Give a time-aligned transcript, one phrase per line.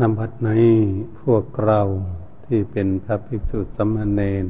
[0.00, 0.50] นำบัดใน
[1.20, 1.80] พวกเรา
[2.46, 4.46] ที่เป็นพระภิกษุสมณเณร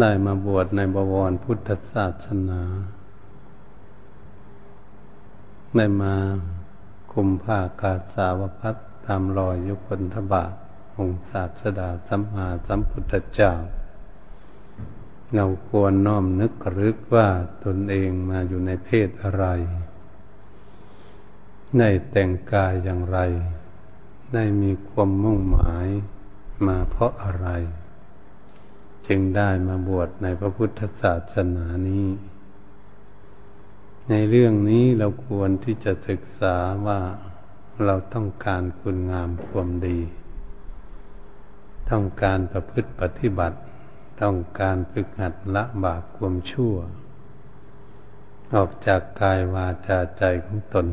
[0.00, 2.62] ได้มาบวชในบวรพุทธศาสนา
[5.76, 6.14] ได้มา
[7.12, 8.76] คุมผ้ากาสาวพัด
[9.06, 10.52] ตามรอยยุคนทบาท
[10.98, 13.52] องศาสดาสัมมาสัมพุทธเจ้า
[15.34, 17.28] เราควรน้อมนึกรึกว่า
[17.64, 19.44] ตนเองมาอยู่ในเพศอะไร
[21.78, 23.20] ได้แต่งกายอย่างไร
[24.34, 25.88] ได้มีความมุ่งหมาย
[26.66, 27.48] มาเพราะอะไร
[29.06, 32.08] จึงได้มาบวชในพระพุทธศาสนานี้
[34.10, 36.56] ในเรื่องนี้เราควรที่จะศึกษา
[36.86, 37.00] ว่า
[37.84, 40.00] เราต้องการคุณงามความดี
[41.90, 43.58] ต้องการประพฤติปฏิบัติ
[44.22, 46.74] ต้องการฝึกหัดละบาปความชั่ว
[48.54, 50.86] ออกจากกายวาจาใจของตน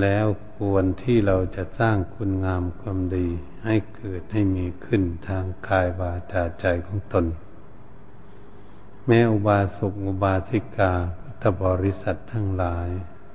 [0.00, 3.28] แล้วควรที่เราจะสร้างคุณงามความดี
[3.64, 7.26] ให้เกิดให้มีขึ้นทางกายวาจาใจของตน
[9.06, 12.88] แม้อุบาสกอุบาสิกาพุทธบริษัททั้งหลาย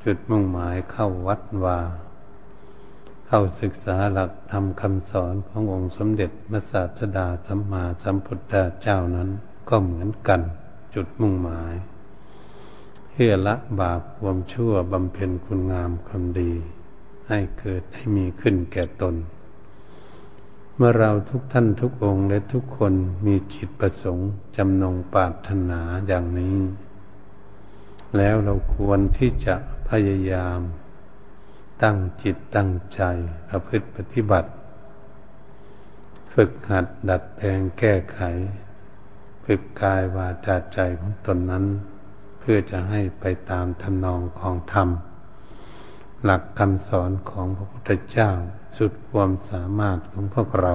[0.03, 1.79] จุดมุ่งหมายเข้าวัดวา
[3.27, 9.29] เข้าศึกษาหลักธรรมคำสอนขององค์สมเด็จพระศาสดาสัมมาสัมพุทธเจ้านั้น
[9.69, 10.41] ก็เหมือนกัน
[10.95, 11.73] จุดมุ่งหมาย
[13.15, 16.51] เพื่อละบาปความชั่วบำเพ็ญคุณงามความดี
[17.29, 19.15] ให้เกิดให้มีขึ้นแก่ตน
[20.75, 22.93] เมื่อเราทุกท่านทุกองค์และทุกคน
[23.25, 26.57] มีจิตประสงค์จำนงปรารถนาอย่างนี้
[28.17, 29.55] แล้วเราควรที่จะ
[29.89, 30.59] พยายาม
[31.83, 33.01] ตั้งจิตตั้งใจ
[33.47, 34.49] ประพฤติปฏิบัติ
[36.33, 38.19] ฝึกหัดดัดแปลงแก้ไข
[39.45, 41.65] ฝึกกายวาจาใจของตนนั้น
[42.45, 44.89] พื่อจะให้ไปตามทำนองของธรรม
[46.23, 48.29] หลักคำสอนของพระพุทธเจ้า
[48.77, 50.73] สุดความสามารถของพวกเรา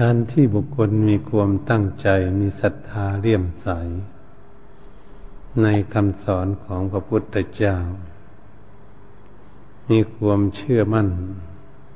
[0.00, 2.08] การที่บุคคลมีความตั้งใจ
[2.40, 3.68] มีศรัทธาเลี่ยมใส
[5.62, 7.76] ในคำสอนของพระพุทธเจ้า
[9.90, 11.08] มีความเชื่อมั่น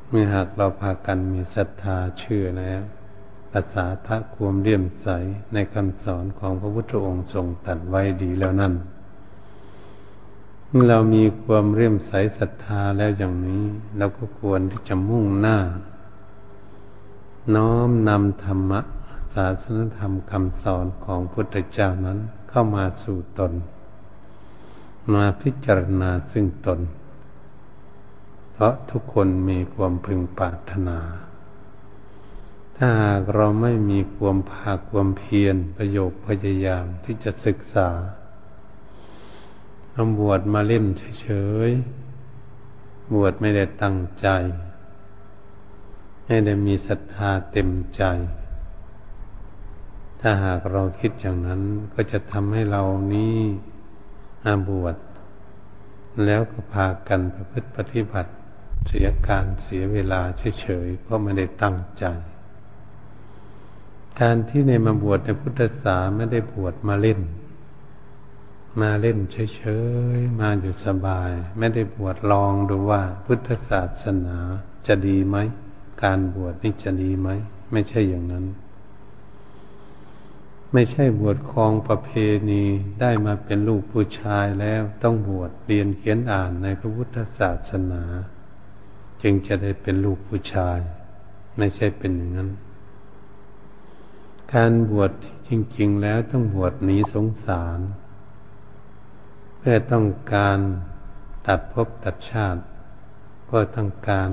[0.08, 2.82] เมื่อหากเราพากันมีศรัทธาเชื่อแล้ว
[3.52, 5.08] ภาษาทะความเลี่ยมใส
[5.52, 8.74] ในคำสอนของพระพุทธองค์ทรงตัดไว้ดีแล้วนั่น
[10.68, 13.62] เมื่อเรามีความเลี่ยมใสศรัทธาแล้วอย่างนี้
[13.98, 15.58] เราก็ควรที่จะมุ่งหน้า
[17.54, 18.80] น้อมนำธรรมะ
[19.34, 22.18] ศาสนธรรมคำสอนของพุทธเจ้านั้น
[22.48, 23.52] เข้ามาสู่ตน
[25.12, 26.80] มาพิจารณาซึ่งตน
[28.52, 30.98] เพราะทุกคนมีความพึงปรารถนา
[32.82, 37.88] ถ้าหากเราไม่มีความภาคความเพียรประโยคพยายามที่จะศึกษา
[39.94, 40.84] ทำบวชมาเล่น
[41.20, 41.28] เฉ
[41.68, 44.28] ยๆ บวชไม่ได้ตั้งใจ
[46.26, 48.02] ไม่ได้มีศรัทธาเต็มใจ
[50.20, 51.62] ถ้าหากเราคิดอย่างนั้น
[51.94, 53.38] ก็จะทำให้เรานี้
[54.44, 54.96] อาบวช
[56.24, 58.32] แล้วก็พากันประพฤติปฏิบัติ
[58.88, 60.20] เสียการเสียเวลา
[60.60, 62.06] เฉยๆ เพราะไม่ได้ตั้งใจ
[64.18, 67.20] การที่ในมาบวชในพุทธศาสนาไม่ได้บวชมาเล่น
[68.80, 69.62] มาเล่นเฉ
[70.16, 74.36] ยๆ มาอยู่สบาย ไม่ได้บวชลองดูว่าพุทธศาสนา
[74.86, 75.36] จะดีไหม
[76.02, 77.28] การบวชนี่จะดีไหม
[77.72, 78.46] ไม่ใช่อย่างนั้น
[80.72, 82.10] ไม่ใช่บวชคลองประเพ
[82.50, 82.64] ณี
[83.00, 88.02] ได้มาเป็นลูกผู้ชายแล้วต้องบวชเรียนเขียนอ่านในพระพุทธศาสนา
[89.22, 90.78] จึงจะได้เป็นลูกผู้ชาย
[91.58, 92.50] ไม่ใช่เป็นอย่างนั้น
[94.56, 95.12] การบวช
[95.48, 97.78] จริง ๆ แล้วต้องบวชหนีสงสาร
[99.58, 100.58] เพื่อต้องการ
[101.46, 102.62] ตัดภพตัดชาติ
[103.44, 104.30] เพื่อต้องการ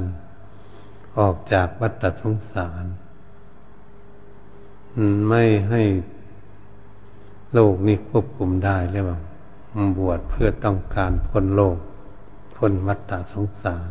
[1.18, 2.86] ออกจากวัฏสงสาร
[5.28, 5.84] ไม่ให้
[7.54, 9.20] โลกนี้ควบคุมได้เรียกว่า
[9.98, 11.78] บวชเพื่อต้องการพ้นโลก
[12.56, 13.90] พ้นวัฏสงสาร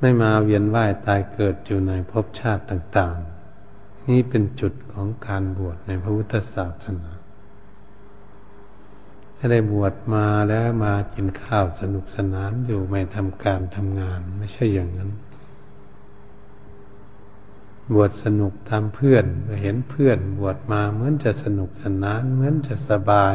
[0.00, 3.33] ไม่มาเวียนว่ายตายเกิดอยู่ในภพชาติต่าง ๆ
[4.08, 7.12] นี่เป็นจุดของการบวชในพระพุทธศาสนา
[9.34, 15.10] แไม่ได้บวชมาแล้วมากินข้าวสนุกสนานอยู่ไม่ทำการทำงานไม่ใช่อย่างนั้น
[17.92, 19.24] บวชสนุกตามเพื่อน
[19.62, 23.34] เห็นเพื่อนบวชมาเหมือนจะสนุกสนานเหมือนจะสบาย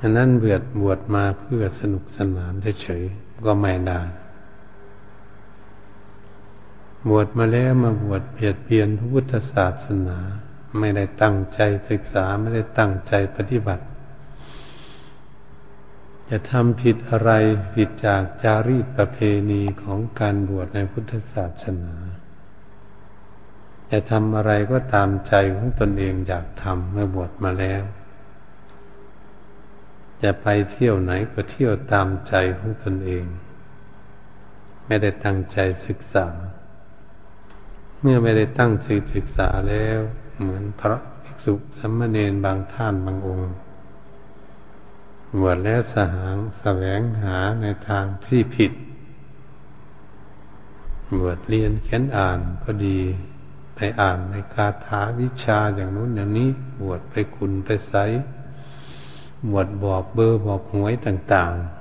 [0.00, 2.52] อันนั้นเบือดบวชมาเพื่อสนุกสนาน
[2.82, 4.00] เฉยๆก็ไม่ได้
[7.08, 10.18] บวชมาแล้วมาบวชเบียดเบียนพระพุทธศาสนา
[10.78, 11.60] ไม่ได้ตั้งใจ
[11.90, 13.84] ศึกษาไม่ได้ตั้งใจปฏิบัติ
[16.28, 17.30] จะทำผิดอะไร
[17.74, 19.18] ผิดจากจารีตประเพ
[19.50, 21.94] ณีของการบวชในพุทธศาสนา
[23.90, 27.82] จะทำอะไรก็ตามใจของตนเองอยากทำเมื่อบวชมาแล้ว
[30.22, 33.24] จะไปเที่ยวไหนก็เที่ยวตามใจของตนเอง
[34.86, 36.26] ไม่ได้ตั้งใจศึกษา
[38.02, 39.98] เมื่อไม่ได้ตั้งใจศึกษาแล้ว
[40.40, 43.50] เหมือนพระภิกษุสัมมาเนนบางท่านบางองค์
[45.38, 48.72] บวชแล้วสหางแสวงหาในทางที่ผิด
[51.18, 52.98] บวชเรียนเขียนอ่านก็ดี
[53.74, 56.50] ไปอ่านในคาถาวิชาอย่างนู้นอย่างนี้
[56.80, 57.94] บวชไปคุณไปใส
[59.50, 61.79] บวชบอกเบอร์บอกหวยต่าง ๆ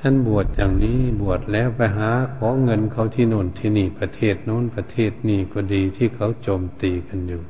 [0.00, 7.42] ท่านบวชอย่างนี้บวชแล้วไปหาขอเงินเขาที่โน่นที่นี่ประเทศโน้นประเทศนี้ก็ดีที่เขาโจมตีกันอยู่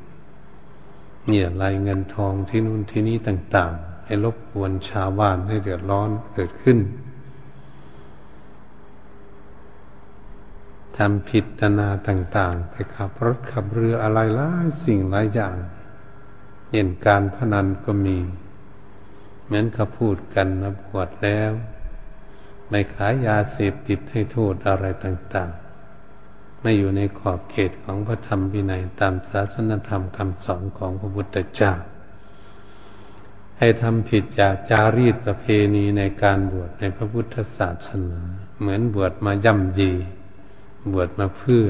[1.27, 6.77] เนี่ยรายเงินทองที่นู่นที่นี้ต่าง ๆ ให้รบกวนชาวบ้านให้เดือดร้อนเกิดขึ้น
[10.97, 15.55] ทำผิดตนาต่าง ๆ ไปขับรถขับเรืออะไรลายสิ่งหลายอย่าง
[16.71, 18.17] เห็นการพนันก็มี
[19.45, 21.51] เหมือนเขาพูดกันนะบวชแล้ว
[22.69, 31.73] ไม่ขายยาเสพติดให้โทษอะไรต่างๆ ไม่อยู่ในขอบเขตของพระธรรมวินัยตามศาสนธรรมคำสอนของพระพุทธเจ้า
[33.57, 38.21] ให้ทำผิดจากจารีตประเพณีในการบวชในพระพุทธศาสนา
[38.59, 39.91] เหมือนบวชมาย่ำยี
[40.93, 41.67] บวชมาเพื่อ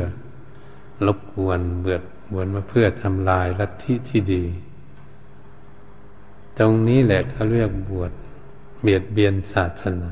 [1.05, 2.03] ลบกวนบวช
[2.33, 4.43] บวชมาเพื่อทำลายลัทธิที่ดี
[6.57, 8.11] ตรงนี้แหละเขาเรียกบวช
[8.81, 10.03] เบียดเบียนศาสน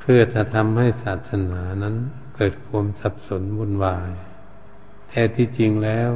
[0.00, 1.96] เพื่อจะทำให้ศาสนานั้น
[2.36, 4.10] เกิดความสับสนวุ่นวาย
[5.08, 6.10] แท้ที่จริงแล้ว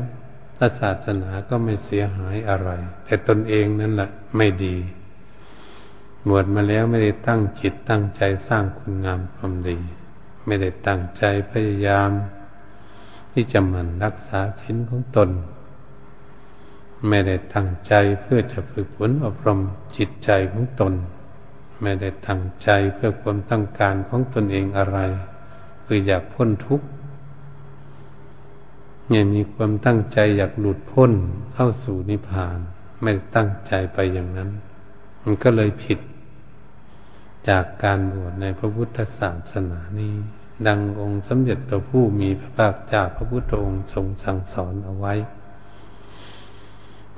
[0.57, 2.71] พระศาสนาก็ไม่เสียหายอะไร
[3.05, 4.77] แต่ตนเองนั่นแหละไม่ดี
[6.29, 9.79] บวชมาแล้วไม่ได้ตั้งจิตตั้งใจสร้างคุณงามความดี
[10.47, 12.11] ไม่ได้ตั้งใจพยายาม
[13.33, 15.31] ที่จะมันรักษาชิ้นของตน
[17.09, 19.61] ไม่ได้ตั้งใจเพื่อจะฝึกฝนอบรม
[19.97, 20.93] จิตใจของตน
[21.83, 24.99] ไม่ได้ตั้งใจเพื่อความต้องการของตนเองอะไร
[25.85, 26.87] คืออยากพ้นทุกข์
[29.09, 31.13] เนี่ยมีความตั้งใจอยากหลุดพ้น
[31.55, 32.59] เข้าสู่นิพพาน
[33.03, 34.51] ไม่ตั้งใจไปอย่างนั้น
[35.23, 35.99] มันก็เลยผิด
[37.49, 40.15] จากการบวชในพระพุทธศาสนานี้
[40.67, 45.15] ดังองค์สมเด็จพระผู้มีพระภาคเจ้าพระพุทธองค์ทรงสั่งสอนเอาไว้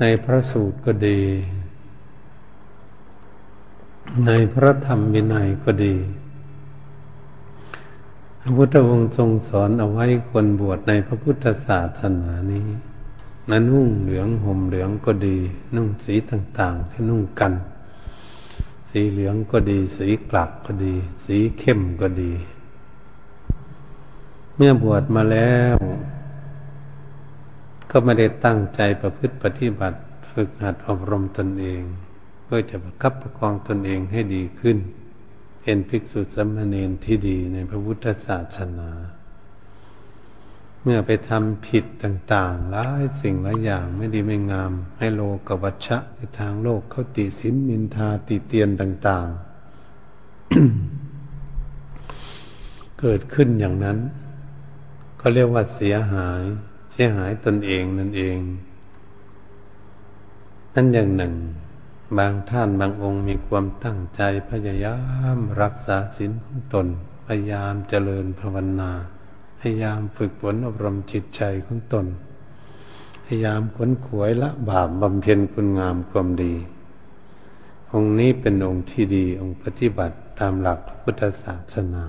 [0.01, 1.21] ในพระสูตรก็ดี
[4.25, 5.95] ในพระธรรมวินัยก็ดี
[8.41, 12.67] พระพุทธองค์ทรงสอนเอาไว้คนบวชในพระพุทธศาสนานี้
[13.51, 15.37] นันุ่งเหลืองห่มเหลืองก็ดี
[15.77, 17.53] นุ่งสีต่างๆที่นุ่งกัน
[18.91, 20.95] สีเหลืองก็ดี สีกลักก็ดี
[21.25, 22.33] สีเข้มก็ดี
[24.57, 25.77] เมื่อบวชมาแล้ว
[27.91, 29.99] ก็ไม่ได้ตั้งใจประพฤติปฏิบัติ
[30.31, 31.85] ฝึกหัดอบรมตนเอง
[32.47, 34.77] เพื่อจะประคับประคองตนเองให้ดีขึ้น
[35.63, 38.91] เป็นภิกษุสมณีนที่ดีในพระพุทธศาสนา
[40.83, 49.37] เมื่อไปทำผิดต่างๆหลายสิ่งหลายอย่างไม่ดีไม่งาม ให้โลกวัชชะในทางโลกเขาติสินนินทาติเตียนต่าง ๆ
[53.01, 53.99] เกิดขึ้นอย่างนั้น
[55.19, 56.43] เขาเรียกว่าเสียหาย
[56.93, 58.39] เสียหายตนเองนั่นเอง
[60.75, 61.35] นั่นอย่างหนึ่ง
[62.19, 64.97] บางท่านบางองค์มีความตั้งใจพยายา
[65.37, 66.87] มรักษาศีลของตน
[67.27, 68.91] พยายามเจริญภาวนา
[69.61, 72.07] พยายามฝึกฝนอบรมจิตใจของตน
[73.25, 76.55] พยายามขวนขวยละบาปบำเพ็ญคุณงามความดี
[77.93, 82.05] องค์นี้เป็นองค์ที่ดีองค์ปฏิบัติตามหลักพุทธศาสนา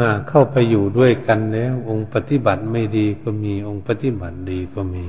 [0.00, 5.06] หากเข้าไปอยู่ด้วยกันแล้ว องค์ปฏิบัติไม่ดีก็มีองค์ปฏิบัติดีก็มี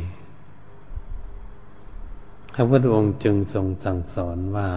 [2.53, 4.69] พระพุทธองค์จึงทรงสั่งสอนว่า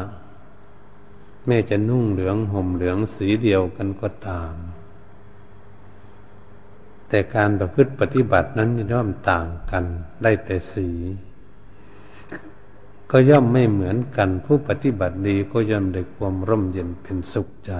[1.46, 4.54] แม่จะนุ่งเหลืองห่มเหลืองสีเดียวกันก็ตาม
[7.08, 9.84] แต่การประพฤติปฏิบัตินั้นย่อมต่างกัน
[10.22, 10.88] ได้แต่สี
[13.10, 17.72] ก็ย่อมไม่เหมือนกันผู้ปฏิบัติดีก็ย่อมได้ความร่มเย็นเป็นสุขใจ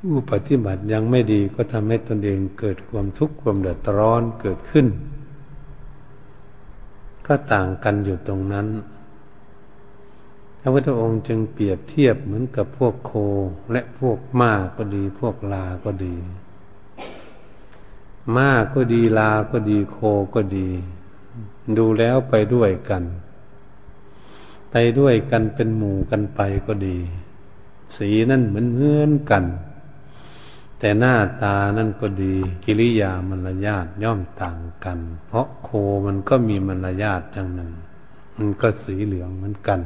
[0.12, 4.86] ู้ปฏิบัติยังไม่ดีก็ทำให้ตนเองเกิดความทุกข์ความเดือดร้อนเกิดขึ้น
[7.34, 8.68] ก็ต่างกันอยู่ตรงนั้น
[10.60, 13.12] พระพุทธองค์จึงเปรียบเทียบเหมือนกับพวกโค
[13.72, 16.14] และพวกม้าก็ดี พวกลาก็ดี
[18.36, 19.98] ม้าก็ดีลาก็ดีโค
[20.34, 20.68] ก็ดี
[21.78, 23.04] ดูแล้วไปด้วยกัน
[24.70, 26.98] ไปด้วยกันเป็นหมู่กันไปก็ดี
[27.96, 29.44] สีนั่นเหมือนเหมือนกัน
[30.84, 32.34] แต่หน้าตานั่นก็ดี
[32.64, 35.68] กิริยามารยาทย่อมต่างกัน เพราะโค
[36.06, 37.72] มันก็มีมารยาทจังหนึ่ง
[38.36, 39.80] มันก็สีเหลืองเหมือนกัน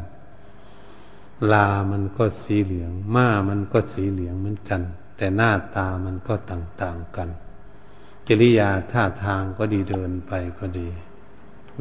[1.53, 4.83] ลามันก็สีเหลือง ม้ามันก็สีเหลืองเหมือนกัน
[5.17, 7.29] แต่หน้าตามันก็ต่างๆกัน
[8.27, 10.89] กิริยาท่าทางก็ดีเดินไปก็ดี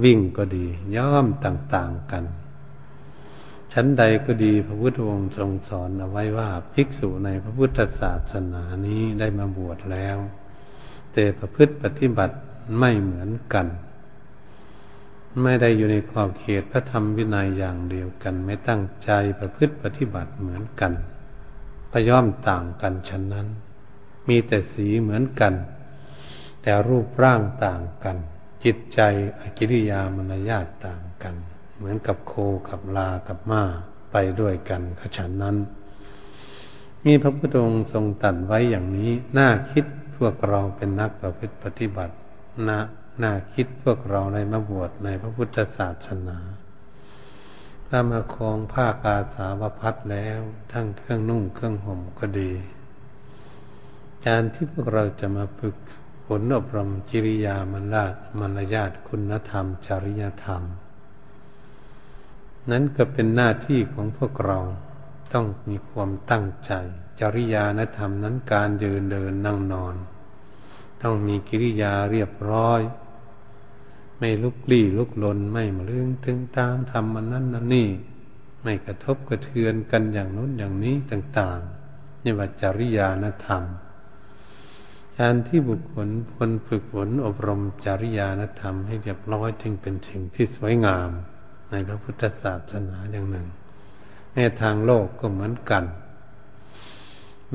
[0.03, 2.23] วิ่งก็ดีย่อมต่างๆกัน
[3.77, 10.17] ชั้นใดก็ดีพระพุทธองค์ทรงสอนเอาไว้ว่าภิกษุในพระพุทธศาสนานี้ได้มาบวชแล้ว
[11.13, 12.35] แต่ประพฤติปฏิบัติ
[12.79, 13.67] ไม่เหมือนกัน
[15.41, 20.93] ไม่ได้อยู่ในขอบเขตพระธรรมวินัยอย่างเดียวกัน ไม่ตั้งใจประพฤติปฏิบัติเหมือนกัน
[21.91, 23.47] ก็ย่อมต่างกันฉะนั้น
[24.27, 25.53] มีแต่สีเหมือนกัน
[26.61, 28.17] แต่รูปร่างต่างกัน
[28.63, 28.99] จิตใจ
[29.39, 31.35] อกิริยามารยาทต่างกัน
[31.77, 32.33] เหมือนกับโค
[32.69, 33.63] กับลากับม้า
[34.11, 35.57] ไปด้วยกันขฉันนั้น
[37.05, 39.85] มีพระพุทธองค์ทรงตัดไว้อย่างนี้ น่าคิด
[40.17, 42.15] พวกเราเป็นนักประพฤติปฏิบัติ
[42.69, 42.79] นะ
[43.23, 46.37] น่าคิดพวกเราในมาบวชในพระพุทธศาสนา
[47.87, 50.39] ถ้ามาคลองผ้ากาสาวพัดแล้ว
[50.71, 52.51] ทั้งเครื่องนุ่งเครื่องห่มก็ดี
[54.25, 55.75] การที่พวกเราจะมาฝึก
[56.25, 58.05] ผลอบรมจิริยามารยา
[58.39, 60.63] มารยาทคุณธรรม จริยธรรม
[62.71, 64.59] นั้นก็เป็นหน้าที่ของพวกเรา
[65.33, 66.71] ต้องมีความตั้งใจ
[67.19, 69.95] จริยานธรรมนั้นการเดินเดินนั่งนอน
[71.01, 72.81] ต้องมีกิริยาเรียบร้อย
[74.19, 77.89] ไม่ลุกลี้ลุกลนไม่มาเรื่องถึงตามทำมันนั้นนั่นนี่
[78.63, 83.63] ไม่กระทบกระเทือนกันอย่างนู้นอย่างนี้ต่างๆนี่ว่าจริยานธรรม
[85.19, 91.09] การที่บุคคลคนฝึกฝนอบรมจริยานธรรมให้เรียบร้อยจึงเป็นสิ่งที่สวยงาม
[91.69, 93.47] ในพระพุทธศาสนาอย่างหนึ่ง
[94.33, 95.83] แม้ทางโลกก็เหมือนกัน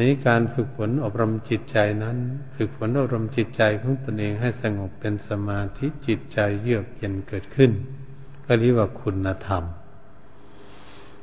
[0.01, 2.17] มีการฝึกฝนอบรมจิตใจนั้น
[2.55, 7.71] ฝึกฝนอบรมจิตใจของตนเองให้สงบเป็นสมาธิจิตใจเยือกเย็นเกิดขึ้น
[8.45, 9.65] ก็เรียกว่าคุณธรรม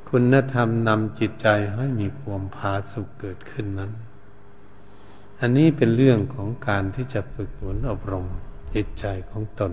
[0.08, 3.92] คุณธรรมนำจิตใจให้มีความพาสุขเกิดขึ้นนั้น
[5.40, 8.26] อันนี้เป็นเรื่องของการที่จะฝึกฝนอบรม
[8.74, 9.72] จิตใจของตน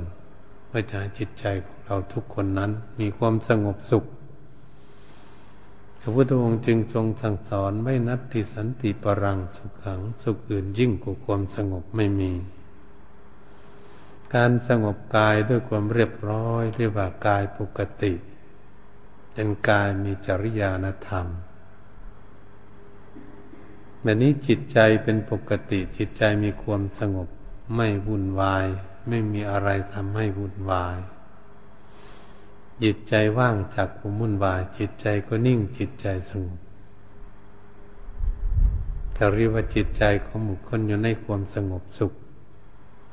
[0.77, 4.05] พื่อจะให้จิตใจของเราทุกคนนั้นมีความสงบสุข
[5.99, 12.31] พระพุทธองค์จึงทรงสั่งสอนไม่นัตติสันติปรังสุขขังสุขอื่นยิ่งกว่าความสงบไม่มี
[14.35, 18.13] การสงบกายด้วยความเรียบร้อยเรียกว่ากายปกติ
[19.33, 21.25] เป็นกายมีจริยานธรรม
[24.01, 27.27] แบบนี้จิตใจเป็นปกติจิตใจมีความสงบ
[27.75, 28.67] ไม่วุ่นวาย
[29.07, 30.97] ไม่มีอะไรทำให้วุ่นวาย
[32.83, 36.59] จิตใจว่างจากความวุ่นวาย จิตใจก็นิ่งจิตใจสงบ
[39.17, 42.13] จะเรียกว่าจิตใจของบุคคลอยู่ในความสงบสุข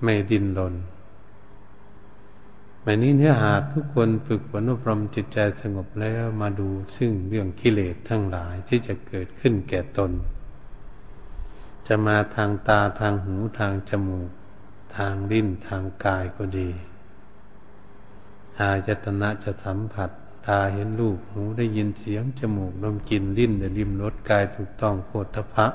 [0.03, 0.75] ไม่ดิ้นรน
[2.83, 10.11] แบบนี้เนื้อหาทุกคนฝึกฝนอบรมจิตใจสงบแล้วมาดูซึ่งเรื่องกิเลสทั้งหลายที่จะเกิดขึ้นแก่ตน
[11.87, 14.31] จะมาทางตาทางหูทางจมูก
[14.97, 16.71] ทางลิ้นทางกายก็ดี
[18.61, 20.11] อายตนะจะสัมผัส
[20.47, 25.67] ตาเห็นรูปหูได้ยินเสียง จมูกดมกลิ่นลิ้นได้ริมรสกายถูกต้องโพธพะ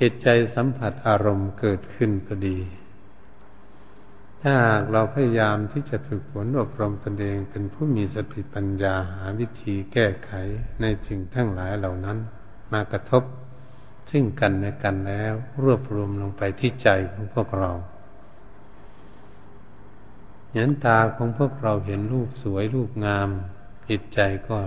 [0.00, 2.58] จิตใจสัมผัสอารมณ์เกิดขึ้นก็ดี
[4.42, 10.32] ถ้าหากเราพยายามที่จะฝึกฝนอบรมตนเองเป็นผู้มีสติปัญญาหาวิธีแก้ไข
[10.80, 12.18] ในสิ่งทั้งหลายเหล่านั้น
[12.72, 13.22] มากระทบ
[14.10, 17.72] ซึ่งกันในกันแล้ว รวบรวมลงไปที่ใจของพวกเรา
[20.52, 23.28] เห็นตาของพวกเราเห็นรูปสวยรูปงาม
[23.88, 24.58] จิตใจก็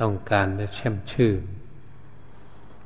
[0.00, 1.42] ต้องการและแช่มชื่น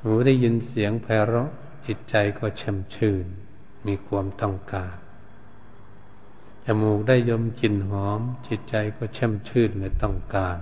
[0.03, 1.51] หูได้ยินเสียงไพเราะ
[1.87, 3.27] จิตใจก็แช่มชื่น
[3.87, 4.95] มีความต้องการ
[6.65, 10.59] จมูกได้ยมกลิ่นหอม จิตใจก็แช่มชื่นและต้องการ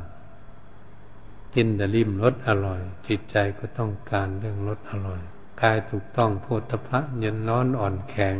[1.54, 5.20] กินแต่ริมรสอร่อย จิตใจก็ต้องการเรื่องรสอร่อย
[5.62, 8.36] กายถูกต้องโพธพะเย็นร้อนอ่อนแข็ง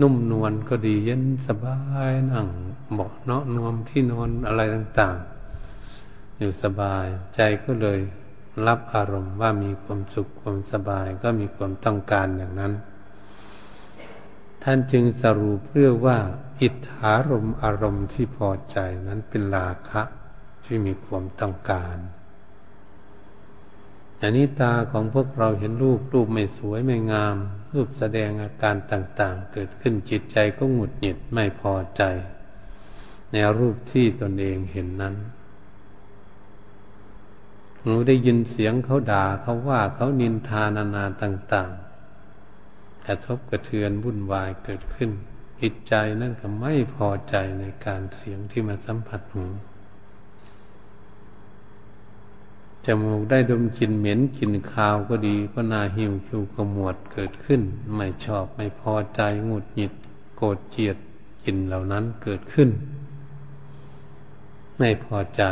[0.00, 1.78] นุ่มนวลก็ดีเย็นสบา
[2.10, 2.48] ยนั่ง
[2.90, 7.98] เหมาะเนาะนวมที่นอนอะไรต่างๆ อยู่สบายใจก็เลย
[8.66, 12.72] รับอารมณ์ว่ามีความสุขความสบายก็มีความต้องการอย่างนั้น
[14.62, 16.18] ท่านจึงสรุปเรื่องว่า
[16.60, 20.02] อิทธารมอารมณ์ที่พอใจนั้นเป็นราคะ
[20.68, 21.96] ที่มีความต้องการ
[24.20, 27.36] อันนี้ตาของพวกเราเห็นรูปรูปไม่สวยไม่งาม
[27.74, 32.02] รูปแสดงอาการต่างๆ เกิดขึ้นจิตใจก็หงุดหงิดไม่พอใจ
[33.32, 35.14] ในรูปที่ตนเองเห็นนั้น
[37.82, 45.10] หนูได้ยินเสียงเขาด่าเขาว่าเขานินทานานาต่างๆกระทบกระเทือนวุ่นวายเกิดขึ้น
[45.60, 49.46] จิตใจนั่นก็ไม่พอใจในการเสียงที่มาสัมผัสหู
[52.90, 57.62] จมูกได้ดมกลิ่นเหม็นกลิ่นคาวก็ดี ก็นาหิวคิวขมวดเกิดขึ้น
[57.96, 59.92] ไม่ชอบไม่พอใจหงุดหงิด
[60.36, 60.96] โกรธเจียด
[61.44, 62.68] กลิ่นเหล่านั้นเกิดขึ้น
[64.78, 65.42] ไม่พอใจ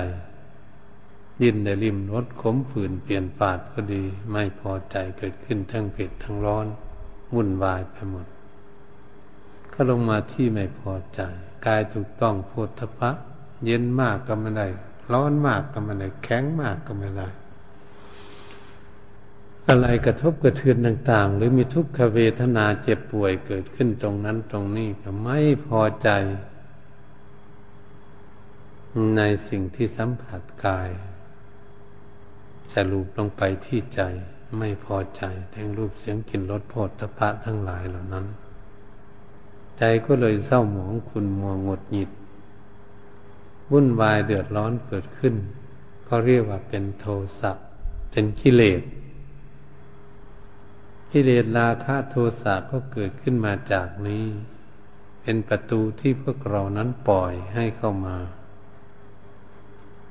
[1.42, 6.66] ดินในริมรสขมฝืนเปลี่ยนปาดก็ดี ไม่พอใจเกิดขึ้นทั้งเผ็ดทั้งร้อน
[7.34, 8.26] วุ่นวายไปหมด
[9.72, 11.20] ก็ลงมาที่ไม่พอใจ
[11.66, 13.10] กายถูกต้องโพธพะ
[13.64, 14.66] เย็นมากก็ไม่ได้
[15.12, 17.28] ร้อนมากก็ไม่ได้แข็งมากก็ไม่ได้
[19.68, 26.08] อะไรกระทบกระเทือนต่าง ๆ หรือมีทุกขเวทนาเจ็บป่วยเกิดขึ้นตรงนั้นตรงนี้ก็ไม่พอใจ
[29.16, 30.88] ในสิ่งที่สัมผัสกาย
[32.72, 34.00] จะรูปลงไปที่ใจ
[34.58, 35.22] ไม่พอใจ
[35.54, 38.26] ทั้งรูปเสียงกลิ่นรสโผฏฐพะทั้งหลายเหล่านั้น
[39.78, 42.10] ใจก็เลยเศร้าหมองคุณมัวงดหงิด
[43.72, 45.34] วุ่นวายเดือดร้อนเกิดขึ้น
[46.08, 47.06] ก็เรียกว่าเป็นโท
[47.40, 47.52] สะ
[48.10, 48.82] เป็นกิเลส
[51.12, 54.26] กิเลสราคะโทสะก็เกิดขึ้นมาจากนี้
[55.22, 58.16] เป็นประตูที่พวกเรานั้นปล่อยให้เข้ามา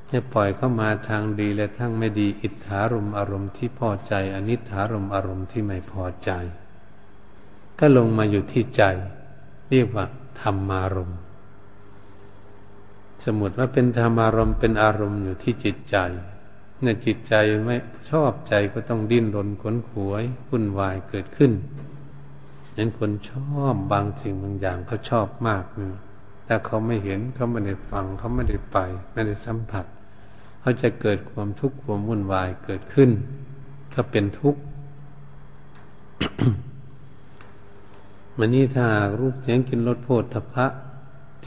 [0.10, 6.32] ให้ปล่อยเข้ามาทางดีและทั้งไม่ดี อิทธารมอารมณ์ที่พอใจ อนิธารมอารมณ์ที่ไม่พอใจ
[7.79, 8.84] ก็ลงมาอยู่ที่ใจ
[9.70, 10.06] เรียกว่า
[10.42, 11.20] ธรรมารมณ์
[13.24, 15.98] สมมติว่าเป็นธรรมารมณ์เป็นอารมณ์อยู่ที่จิตใจ
[16.84, 17.34] ในจิตใจ
[17.66, 17.78] ไม่
[18.10, 21.51] ชอบใจก็ต้องดิ้นรนขนขวยวุ่นวายเกิดขึ้น
[22.74, 25.94] เห็นคนชอบบางสิ่งบางอย่างเขาชอบมากนึง
[26.46, 28.78] แต่เขาไม่เห็นเขาไม่ได้ฟังเขาไม่ได้ไป
[29.14, 29.86] ไม่ได้สัมผัส
[30.60, 33.10] เขาจะเกิดความทุกข์ความวุ่นวายเกิดขึ้น
[33.94, 34.62] ก็เป็นทุกข์
[38.38, 38.88] มันนี่ถ้า
[39.20, 40.66] รูปเสียงกินรสโพธพะ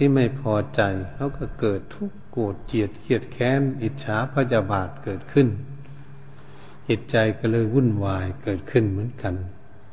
[0.00, 0.80] ที่ไม่พอใจ
[1.14, 5.48] เขาก็เกิดทุกข์โกรธเจียดเกียดแค้น อิจฉาพยาบาทเกิดขึ้น
[6.88, 9.34] จิตใจก็เลยวุ่นวายเกิดขึ้นเหมือนกัน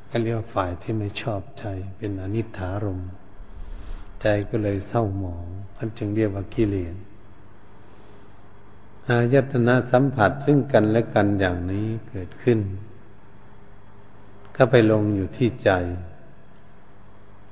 [0.09, 1.65] ก็เรียกว่าฝ่ายที่ไม่ชอบใจ
[1.97, 3.01] เป็นอนิถารม
[4.21, 6.95] ใจก็เลยเศร้าหมองพันจึงเรียกว่ากิเลส
[9.07, 12.59] อายตนะสัมผัสซึ่งกันและกันอย่างนี้เกิดขึ้น
[14.55, 15.71] ก็ไปลงอยู่ที่ใจ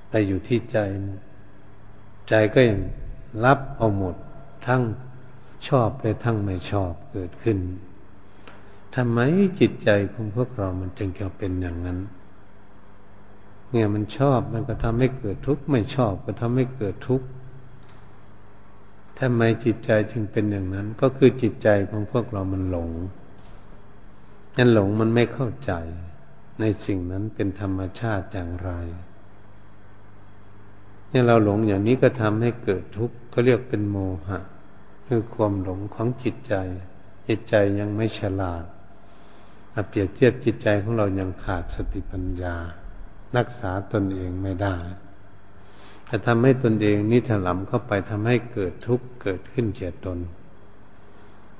[0.09, 0.77] ไปอยู่ที่ใจ
[2.29, 2.79] ใจก็ยัง
[3.45, 4.15] รับเอาหมด
[4.67, 4.81] ทั้ง
[5.67, 7.57] ชอบและทั้งไม่ชอบเกิดขึ้น
[8.95, 9.19] ทำไม
[9.59, 11.99] จิตใจของพวกเรามันจึงจะเป็นอย่างนั้น
[13.71, 17.27] เนี่ยมันชอบมันก็ทำให้เกิดทุกข์ไม่ชอบก็ทำให้เกิดทุกข์
[19.19, 22.89] ทำไมจิตใจจึงเป็นอย่างนั้น ก็คือจิตใจของพวกเรามันหลง
[24.57, 25.71] นั่นหลงมันไม่เข้าใจ
[26.59, 28.71] ในสิ่งนั้นเป็นธรรมชาติอย่างไร
[31.13, 33.97] เนี่ยเราหลงอย่างนี้ก็ทำให้เกิดทุกข์ก็เรียกเป็นโม
[34.27, 34.39] หะ
[35.07, 36.53] คือความหลงของจิตใจ
[37.27, 38.63] จิตใจยังไม่ฉลาด
[39.87, 42.55] เปรียบเทียบจิตใจของเรายังขาดสติปัญญา
[43.37, 44.75] รักษาตนเองไม่ได้
[46.09, 50.17] จะทำให้ตนเองนิถลำเข้าไปทำให้เกิดทุกข์เกิดขึ้นแก่ตน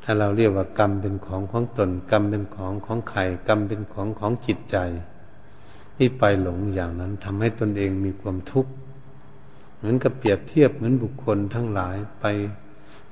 [0.03, 4.77] ถ้าเราเรียกว่ากรรมเป็นของของตน กรรมเป็นของของใครกรรมเป็นของของจิตใจ
[5.97, 8.71] ที่ไปหลงอย่างนั้นทำให้ตนเองมีความทุกข์
[9.83, 12.25] มือนกับเปรียบเทียบเหมือนบุคคลทั้งหลายไป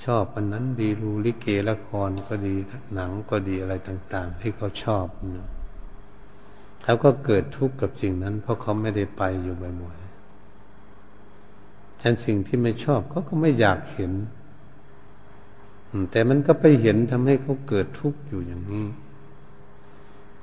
[0.06, 2.56] ชอบอันนั้นดีรูลิเกละครก็ดี
[2.94, 5.50] หนังก็ดีอะไรต่าง ๆ ที่เขาชอบนะ
[6.84, 14.12] เขาก็เกิดทุกข์กับสิ่งนั้น เพราะเขาไม่ได้ไปอยู่บ่อยๆแทนสิ่งที่ไม่ชอบเขาก็ไม่อยากเห็น
[16.12, 18.86] แต่มันก็ไปเห็นทำให้เขาเกิดทุกข์อยู่อย่างนี้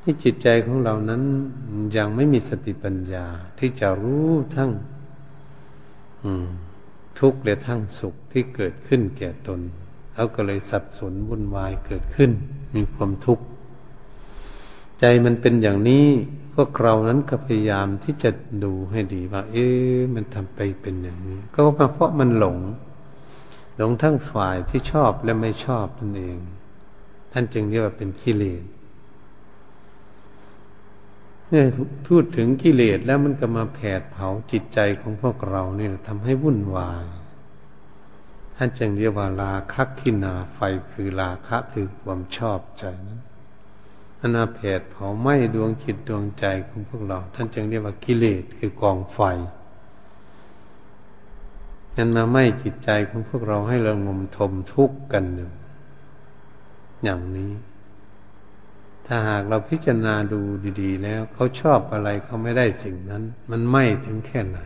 [0.03, 1.23] ที่จิตใจของเรานั้น
[1.97, 3.27] ยังไม่มีสติปัญญา
[3.59, 4.71] ที่จะรู้ทั้ง
[7.19, 9.61] ทุกข์และทั้งสุขที่เกิดขึ้นแก่ตน
[10.15, 12.31] เขาก็เลยสับสนวุ่นวายเกิดขึ้น
[12.75, 13.45] มีความทุกข์
[15.01, 16.07] ใจมันเป็นอย่างนี้
[16.63, 18.31] วกเรานั้นก็พยายามที่จะ
[18.65, 22.59] ดูให้ดีว่า เอ๊ะมันทำไปเป็นอย่างนี้ ก็มาเพราะมันหลง
[23.77, 26.39] หลงทั้งฝ่ายที่ชอบและไม่ชอบนั่นเอง
[27.33, 28.63] ท่านจึงเรียกว่าเป็นกิเลส
[31.51, 31.67] เนี่ย
[32.07, 37.05] พูดถึงกิเลสแล้วมันก็มาแผดเผาจิตใจของพวกเราเนี่ยทำให้วุ่นวาย
[38.57, 40.59] ท่านจึงเรียกว่าราคะขินาไฟ
[40.93, 43.21] คือราคะคือความชอบใจนั้น
[44.21, 49.21] อนาเพดเผาไหม้ดวงจิตดวงใจของพวกเรา ท่านจึงเรียกว่ากิเลสคือกองไฟ
[51.97, 55.51] นั่นมาไหม้จิตใจของพวกเราให้เรางมทมทุกข์กันอยู่
[57.03, 57.51] อย่างนี้
[59.11, 60.41] ถ้าหากเราพิจารณาดู
[60.83, 64.59] ดีๆ แล้วเขาชอบอะไรเขาไม่ได้สิ่งนั้น มันไหม้ถึงแค่ไหน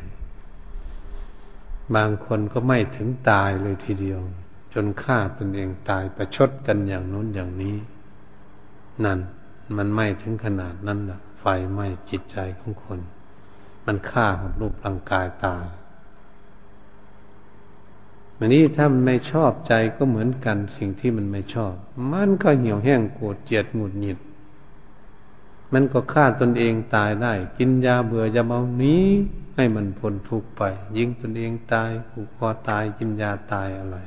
[1.97, 4.21] บางคนก็ไหม้ถึงตายเลยทีเดียว
[4.75, 7.77] จนฆ่าตนเองตายประชดกันอย่างนู้นอย่างนี้
[9.05, 9.19] นั่น
[9.77, 13.01] มันไหม้ถึงขนาดนั้นนะไฟไหม้จิตใจของคน
[13.87, 15.67] มันฆ่าหดรูปร่างกายตาย
[18.39, 21.75] อันนี้ถ้ามันไม่ชอบใจก็เหมือนกันสิ่งที่มันไม่ชอบ
[22.13, 24.19] มันก็เหี่ยวแห้งโกรธเจียดหงุดหงิด
[25.73, 29.07] มันก็ฆ่าตนเองตายได้ กินยาเบื่อยาเมานี้
[29.57, 30.63] ให้มันพ้นทุกไป
[30.97, 33.99] ยิงตนเองตายผูกคอตายกินยาตายอะไร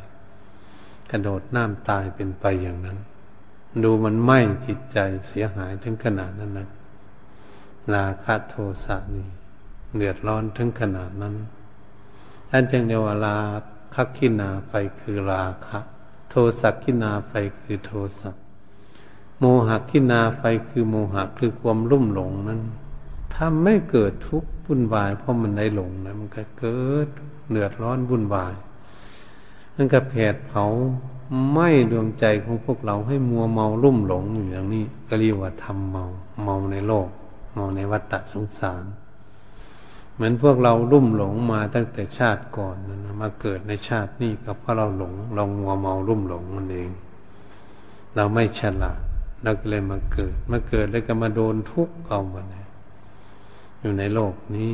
[1.09, 2.97] กระโดดน้ำตายเป็นไปอย่างนั้น
[3.83, 4.97] ดูมันไหม้จิตใจ
[5.27, 6.69] เสียหายถึงขนาดนั้นนะ
[7.93, 9.27] ราคะโทสะนี่
[9.95, 11.35] เดือดร้อนถึงขนาดนั้น
[12.49, 13.39] ท่านจึงเรียกว่ารา
[13.93, 15.79] คะกินาไปคือราคะ
[16.29, 18.31] โทสักกินาไปคือโทสะ
[19.39, 22.61] โมหะกินาไฟคือโมหะคือความรุ่มหลงนั้น
[23.33, 27.07] ถ้าไม่เกิดทุกข์วุ่นวาย เพราะมันได้หลงนะมันก็เกิด
[27.49, 28.53] เดือดร้อนวุ่นวาย
[29.75, 30.65] นั่นก็แผดเผา
[31.53, 36.05] ไม่ดวงใจของพวกเราให้มัวเมาลุ่มหลงอยู่อย่างนี้ก็เรียกว่าทำเมา
[36.43, 37.07] เมาในโลก
[37.53, 38.83] เมาในวัฏฏสงสาร
[40.13, 46.89] เหมือนพวกเราลุ่มหลงมาตั้งแต่ชาติก่อนนะมาเกิดในชาตินี้ก็เพราะเราหลง เรามัวเมาลุ่มหลงมันเอง
[48.15, 48.99] เราไม่ฉลาด
[49.45, 52.67] เราก็เลยมาเกิด มาเกิดแล้วก็มาโดนทุกข์เอามาเนี่ย
[53.81, 54.71] อยู่ในโลกนี้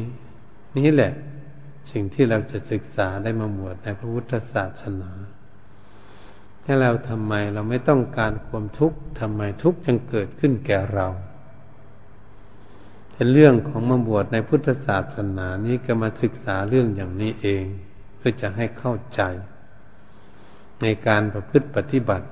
[0.78, 1.14] นี่แหละ
[1.92, 5.12] สิ่งที่เราจะศึกษาได้มาบวชในพระพุทธศาสนา
[6.64, 11.08] ให้เราทำไมเราไม่ต้องการความทุกข์ทำไมทุกข์จึงเกิดขึ้นแก่เรา
[13.14, 17.64] เป็นเรื่องของมาบวชในพุทธศาสนานี้ก็มาศึกษาเรื่องอย่างนี้เอง
[18.18, 19.22] เพื่อจะให้เข้าใจ
[20.82, 22.28] ในการประพฤติปฏิบัติ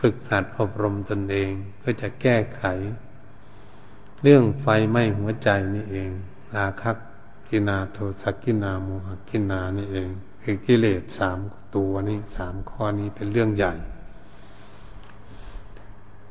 [0.00, 2.64] ฝึกหัดอบรมตนเองเพื่อจะแก้ไข
[4.22, 6.10] เรื่องไฟไหม้หัวใจนี่เอง
[6.54, 6.96] อาคัก
[7.48, 10.08] กินาโทสักกินาโมหกินานี่เอง
[10.42, 11.38] คือกิเลสสาม
[11.74, 13.74] ตัวนี้สามข้อนี้เป็นเรื่องใหญ่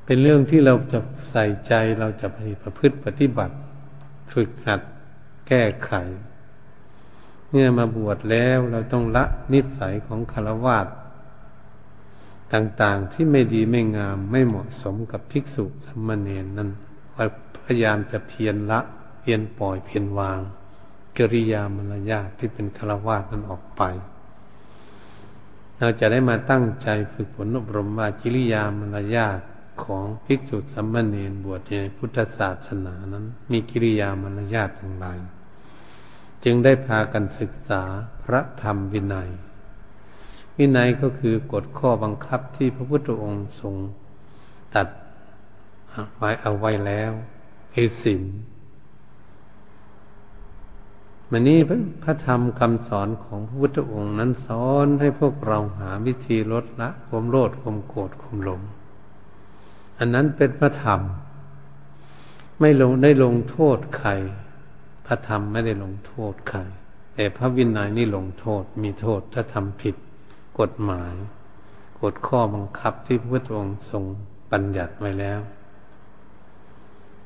[0.06, 1.00] เป็นเรื่องที่เราจะ
[1.32, 3.56] ใส่ใจเราจะไปประพฤติปฏิบัติ
[4.34, 4.82] ฝึกหัด
[5.48, 5.92] แก้ไข
[7.50, 10.88] เมื่อมาบวชแล้วเราต้องละนิสัยของคารวาส
[12.54, 16.70] ต่างๆที่ไม่ดีไม่งามไม่เหมาะสมกับภิกษุสมณเณรนั้น
[17.66, 18.80] พยายามจะเพียรละ
[19.22, 20.40] เพียรปล่อยเพียรวาง
[21.18, 23.82] กิริยามารยาทที่เป็นคารวาสนั้นออกไป
[25.80, 29.40] เราจะได้มาตั้งใจฝึกฝนอบรมว่ากิริยามารยาท
[29.84, 35.08] ของภิกษุสัมมาเนรบวชในพุทธศาสนานั้น มีกิริยามารยาทอย่างไร
[36.44, 37.82] จึงได้พากันศึกษา
[38.24, 39.30] พระธรรมวินัย
[40.58, 43.76] วินัยก็คือกฎข้อบังคับที่พระพุทธองค์ทรง
[44.76, 44.88] ตัด
[46.18, 47.12] ไว้เอาไว้แล้ว
[47.74, 48.24] คือศีล
[51.32, 51.60] มันนี้
[52.04, 58.62] พระธรรมคำสอนของพระพุทธองค์นั้นสอนให้พวกเราหาวิธีลดละความโลดความโกรธความหลง
[60.00, 61.00] อันนั้นเป็นพระธรรม
[62.60, 64.10] ไม่ลงได้ลงโทษใคร
[65.06, 66.60] พระธรรมไม่ได้ลงโทษใคร
[67.14, 69.96] แต่พระวินัยนี่ลงโทษมีโทษถ้าทำผิด
[70.60, 71.14] กฎหมาย
[72.02, 74.04] กฎข้อบังคับที่พระพุทธองค์ทรง
[74.52, 75.40] บัญญัติไว้แล้ว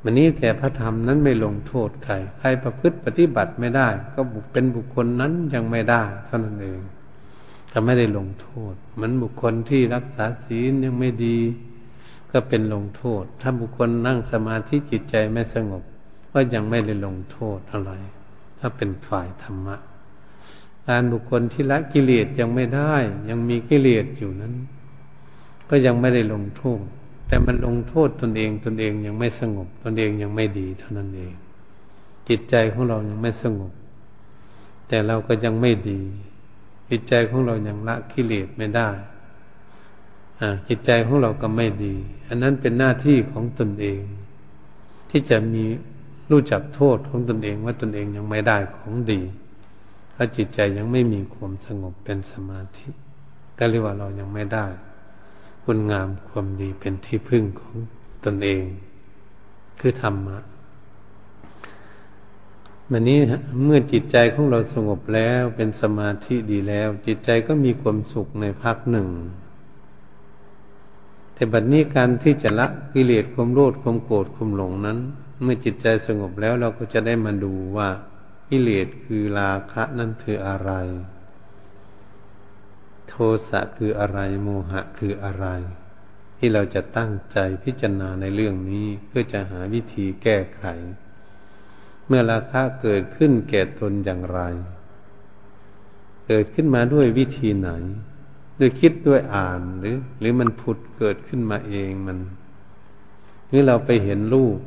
[0.03, 6.81] วันนี้แต่พระธรรมนั้นไม่ลงโทษใคร ใครประพฤติปฏิบัติไม่ได้ ก็เป็นบุคคลนั้นยังไม่ได้ เท่านั้นเอง
[7.71, 11.37] ก็ไม่ได้ลงโทษเหมือนบุคคลที่รักษาศีลยังไม่ดี
[12.31, 15.83] ก็เป็นลงโทษ ถ้าบุคคลนั่งสมาธิจิตใจไม่สงบ
[16.31, 17.91] ก็ยังไม่ได้ลงโทษอะไร
[18.59, 19.75] ถ้าเป็นฝ่ายธรรมะ
[20.89, 22.93] การบุคคลที่ละกิเลสยังไม่ได้
[23.29, 24.53] ยังมีกิเลสอยู่นั้น
[25.69, 26.83] ก็ยังไม่ได้ลงโทษ
[27.27, 31.33] แต่มันลงโทษตนเองตนเองยังไม่สงบ ตนเองยังไม่ดีเท่านั้นเอง
[32.27, 33.71] จิตใจของเรายังไม่สงบ
[34.87, 36.01] แต่เราก็ยังไม่ดี
[36.89, 38.89] จิตใจของเรายังละกิเลสไม่ได้
[40.67, 41.95] จิตใจของเราก็ไม่ดี
[42.27, 44.01] อันนั้นเป็นหน้าที่ของตนเอง
[45.09, 45.63] ที่จะมี
[46.31, 49.21] รู้จักโทษของตนเองว่าตนเองยังไม่ได้ของดี
[50.21, 52.87] ถ้าจิตใจยังไม่มีความสงบเป็นสมาธิ
[53.57, 54.65] ก็เรียกว่าเรายังไม่ได้
[55.63, 57.75] คุณงามความดีเป็นที่พึ่งของ
[58.25, 58.63] ตนเอง
[59.79, 60.37] คือธรรมะ
[62.91, 63.19] มันนี้
[63.65, 69.07] เมื่อจิตใจของเราสงบแล้วเป็นสมาธิดีแล้ว จิตใจก็มีความสุขในพักหนึ่ง
[71.33, 74.97] แต่บัดนี้การที่จะละกิเลสความโลภความโกรธความหลงนั้น
[75.41, 77.89] เมื่อจิตใจสงบแล้วเราก็จะได้มาดูว่า
[78.49, 80.71] กิเลสคือราคะนั้นคืออะไร
[83.07, 83.13] โท
[83.49, 85.45] สะคืออะไรโมหะคืออะไร
[86.37, 90.63] ที่เราจะตั้งใจพิจารณาในเรื่องนี้เพื่อจะหาวิธีแก้ไข
[92.07, 94.39] เมื่อราคะเกิดขึ้นแก่ตนอย่างไร
[96.27, 97.69] เกิดขึ้นมาด้วยวิธีไหน
[98.59, 102.17] ด้วยคิดด้วยอ่านหรือ หรือมันผุดเกิดขึ้นมาเองมัน
[103.47, 104.57] หรือเราไปเห็นรูป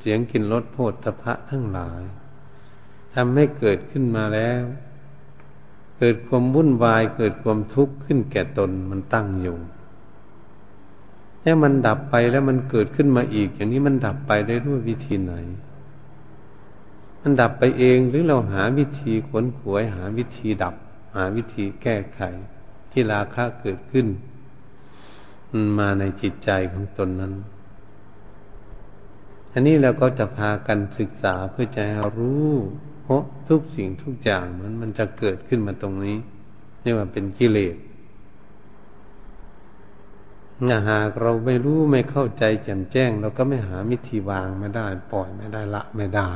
[0.00, 4.62] เสียงกลิ่นรสโพธพะทั้งหลายำให้เกิดขึ้นมาแล้ว
[5.98, 9.56] เกิดความวุ่นวายเกิดความทุกข์ขึ้นแก่ตนมันตั้งอยู่
[11.42, 15.32] ถ้ามันดับไปแล้วมันเกิดขึ้นมาอีก อย่างนี้มันดับไปได้ด้วยวิธีไหน
[17.22, 20.74] มันดับไปเองหรือเราหาวิธีขนขวย หาวิธีดับ
[21.14, 22.20] หาวิธีแก้ไข
[22.90, 24.06] ที่ราคะเกิดขึ้น
[25.78, 27.34] มาในจิตใจของตนนั้น
[29.52, 31.84] อันนี้เราก็จะพากันศึกษาเพื่อจะ
[32.16, 32.52] รู้
[33.08, 36.16] เพราะทุกสิ่งทุกอย่างมันมันจะเกิดขึ้นมาตรงนี้
[36.84, 37.76] นี่ว่าเป็นกิเลส
[40.88, 46.30] หากเราไม่รู้ไม่เข้าใจแจ่มแจ้ง เราก็ไม่หาวิธีวางไม่ได้ ปล่อยไม่ได้ละไม่ได้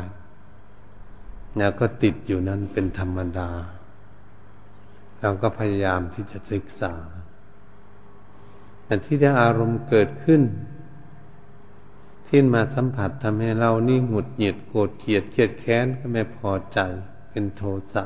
[1.58, 3.50] นะก็ติดอยู่นั้นเป็นธรรมดา
[5.20, 6.94] เราก็พยายามที่จะศึกษา
[8.84, 10.42] แต่ที่ได้อารมณ์เกิดขึ้น
[12.34, 16.78] ที่มาสัมผัสทำให้เรานี่หงุดหงิดโกรธเกลียดเครียดแค้นก็ไม่พอใจ
[17.30, 18.04] เป็นโทสะ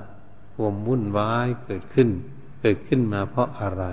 [0.54, 2.08] ความวุ่นวายเกิดขึ้น
[2.60, 3.84] เกิดขึ้นมาเพราะอะไร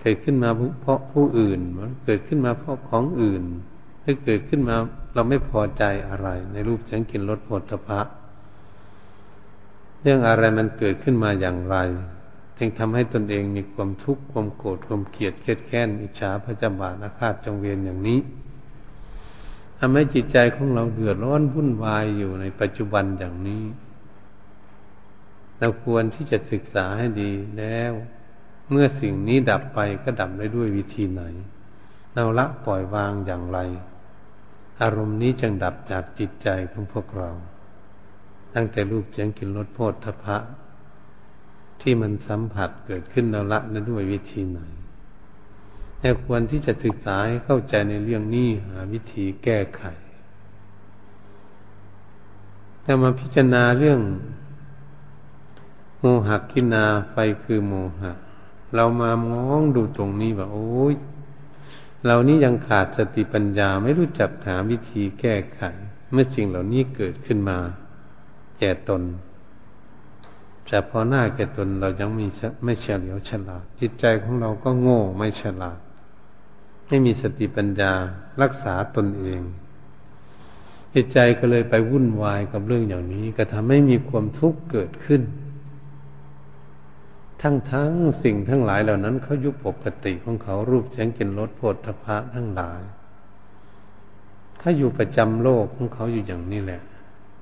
[0.00, 1.60] เกิดขึ้นมาเพราะผู้อื่น
[2.04, 3.44] เกิดขึ้นมาเพราะของอื่น
[4.02, 4.76] ถ้าเกิดขึ้นมา
[5.14, 8.00] เราไม่พอใจอะไร ในรูปเสียงกลิ่นรสผลตภะ
[10.02, 11.76] เรื่องอะไรมันเกิดขึ้นมาอย่างไร
[12.58, 18.20] จึงทำให้ตนเองมีความทุกข์ความโกรธความเกลียดเครียดแค้นอิจฉาพระจบานาคาตจงเวียนอย่างนี้
[19.78, 23.64] ทำให้จิตใจของเราเดือดร้อนวุ่นวายอยู่ในปัจจุบันอย่างนี้
[25.58, 27.92] เราควรที่จะศึกษาให้ดีแล้ว
[28.70, 31.22] เมื่อสิ่งนี้ดับไปก็ดับได้ด้วยวิธีไหน
[32.14, 33.58] เราละปล่อยวางอย่างไร
[34.82, 37.30] อารมณ์นี้จึงดับจากจิตใจของพวกเรา
[38.54, 40.36] ตั้งแต่รูปเสียงกลิ่นรสโพธพะ
[41.80, 44.60] ที่มันสัมผัสเกิดขึ้นเราละนั้ด้วยวิธีไหน
[46.00, 49.82] แต่ควรที่จะศึกษาให้เข้าใจในเรื่องนี้หาวิธีแก้ไข
[52.82, 54.00] แต่มาพิจารณาเรื่อง
[56.00, 58.12] โมหกินาไฟคือโมหะ
[58.74, 60.94] เรามามองดูตรงนี้ว่าโอ้ย
[62.06, 65.60] เรานี้ยังขาดสติปัญญาไม่รู้จักหาวิธีแก้ไข
[66.10, 67.58] เมื่อสิ่งเหล่านี้เกิดขึ้นมา
[68.58, 69.02] แก่ตน
[70.66, 72.26] แต่พอหน้าแก่ตนเรายังมี
[72.64, 75.78] ไม่เฉลียวฉลาด จิตใจของเราก็โง่ไม่ฉลาด
[76.88, 77.92] ไม่มีสติปัญญา
[78.42, 79.40] รักษาตนเอง
[80.94, 85.22] จิตใจก็เลยไปวุ่นวายกับเรื่องอย่างนี้ ก็ทำให้มีความทุกข์เกิดขึ้น
[87.42, 92.80] ทั้งทั้งสิ่งทั้งหลายเหล่านั้นเขายุบปกติของเขารูปเสียงกลิ่นรสโผฏฐพะทั้งหลาย
[94.58, 96.80] เขาอยู่ประจำโลกของเขาอยู่อย่างนี้แหละ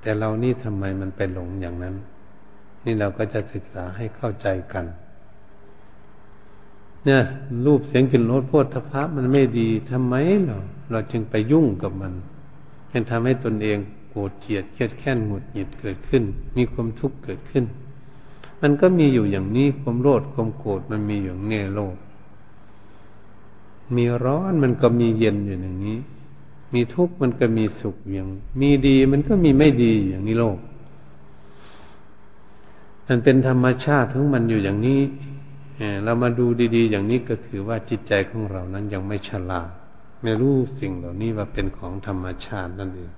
[0.01, 1.95] แต่เรานี่ทำไมมันไปหลงอย่างนั้น
[2.85, 4.85] นี่เราก็จะศึกษาให้เข้าใจกัน
[7.07, 7.21] เนี่ย
[7.67, 10.15] รูปเสียงกลิ่นรสโผฏฐพะมันไม่ดีทำไม
[10.45, 10.57] เรา
[10.91, 12.13] เราจึงไปยุ่งกับมัน
[12.89, 13.79] เป็นทำให้ตนเอง
[14.11, 16.23] โกรธเกลียดเครียดแค้นหงุดหงิดเกิดขึ้น
[16.57, 17.65] มีความทุกข์เกิดขึ้น
[18.61, 21.97] มันก็มีอยู่อย่างนี้ความโลดความโกรธมันมีอย่างนี้โลก
[23.97, 25.99] มีร้อนมันก็มีเย็นอยู่อย่างนี้
[26.75, 28.29] มีทุกข์มันก็มีสุขอย่าง
[28.61, 30.59] มีดีมันก็มีไม่ดีอย่างนี้โลก
[33.07, 35.01] มันเป็นธรรมชาติของมันอยู่อย่างนี้
[36.05, 39.71] เรามาดูดี ๆ อย่างนี้ก็คือว่าจิตใจของเรานั้นยังไม่ฉลาด
[40.23, 43.13] ไม่รู้สิ่งเหล่านี้ว่าเป็นของธรรมชาตินั่นเอง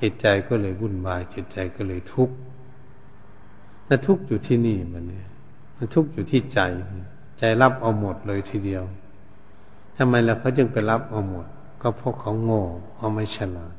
[0.00, 2.36] จิตใจก็เลยวุ่นวาย จิตใจก็เลยทุกข์
[3.88, 5.26] มันทุกข์อยู่ที่นี่มันเนี่ย
[5.76, 6.58] มันทุกข์อยู่ที่ใจ
[7.38, 8.84] ใจรับเอาหมดเลยทีเดียว
[9.96, 11.46] ทำไมล่ะเขาจึงไปรับเอาหมด
[11.82, 12.62] ก็เพราะเขาโง่
[12.94, 13.74] เขาไม่ฉลาด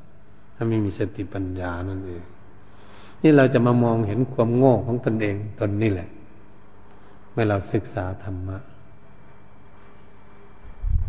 [0.56, 2.24] ถ้าไม่มีสติปัญญานั่นเอง
[3.22, 6.10] นี่เราจะมามองเห็นความโง่ของตนเองตนนี่แหละ
[7.36, 8.58] เมื่อเราศึกษาธรรมะ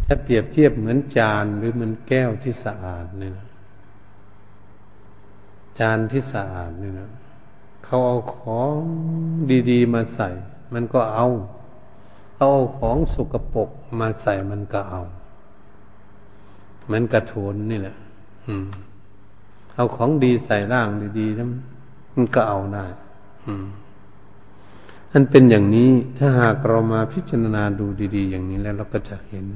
[0.06, 3.48] ถ้าเปรียบเทียบเหมือนจานหรือเหมือนแก้วที่สะอาดเนี่ยนะ
[5.78, 7.10] จานที่สะอาดเนี่นะ
[7.84, 8.72] เขาเอาของ
[9.70, 10.28] ดีๆมาใส่
[10.74, 11.26] มันก็เอา
[12.38, 15.02] เอาของสกปรกมาใส่มันก็เอา
[16.84, 17.96] เหมือนกระโถนนี่แหละ
[18.46, 18.66] อืม
[19.74, 21.50] เอาของดีใส่ร่างดีๆนั้น
[22.14, 22.84] มันก็เอาได้
[23.46, 23.66] อืม
[25.18, 29.46] อันเป็นอย่างนี้ถ้าหากเรามาพิจารณาดูดี ๆ อย่างนี้แล้วเราก็จะเห็น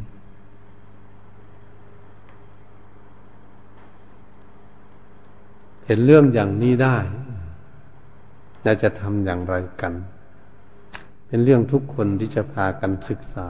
[5.86, 6.98] เห็นเรื่องอย่างนี้ได้
[8.64, 9.94] เราจะทำอย่างไรกัน
[11.26, 13.48] เป็นเรื่องทุกคนที่จะพากันศึกษา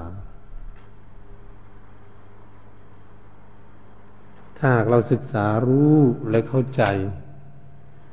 [4.56, 5.96] ถ้าหากเราศึกษารู้
[6.30, 6.82] และเข้าใจ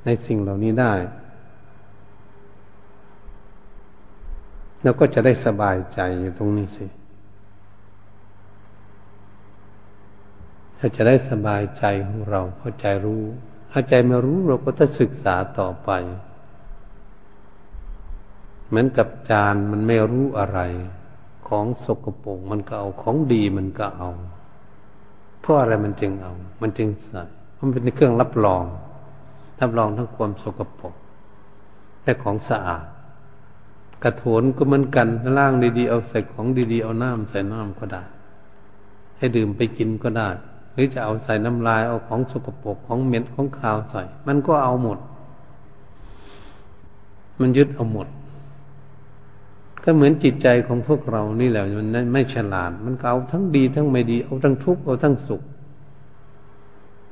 [0.06, 0.94] ในสิ่งเหล่านี้ได้
[4.88, 6.86] เราก็จะได้สบายใจอยู่ตรงนี้สิ
[10.78, 13.24] เราจะได้สบายใจของเราเข้าใจรู้
[13.72, 15.90] เข้าใจมารู้เราก็ต้องศึกษาต่อไป
[18.68, 20.60] เหมือนกับจานมันไม่รู้อะไร
[21.48, 24.10] ของสกปรกมันก็เอาของดีมันก็เอา
[25.42, 27.24] เพราะอะไรมันจึงเอา มันจึงใส่
[27.58, 28.64] มันเป็นเครื่องรับรอง
[29.62, 30.94] รับรองทั้งความสกปรก
[32.04, 32.86] และของสะอาด
[34.04, 35.08] กระโถนก็เหมือนกัน
[35.38, 38.04] ล่างดีๆเอาใส่ของดีๆเอาน้ำใส่น้ำก็ได้
[39.18, 40.30] ให้ดื่มไปกินก็ได้
[40.74, 45.00] หรือจะเอาใส่น้ำลายเอาของสกปรกของเหม็นของขาวใส่ มันก็เอาหมด
[47.40, 48.08] มันยึดเอาหมด
[49.84, 55.42] ก็เหมือนจิตใจของพวกเรานี่แหละมันไม่ฉลาด มันเอาทั้งดีทั้งไม่ดีเอาทั้งทุกข์เอาทั้งสุข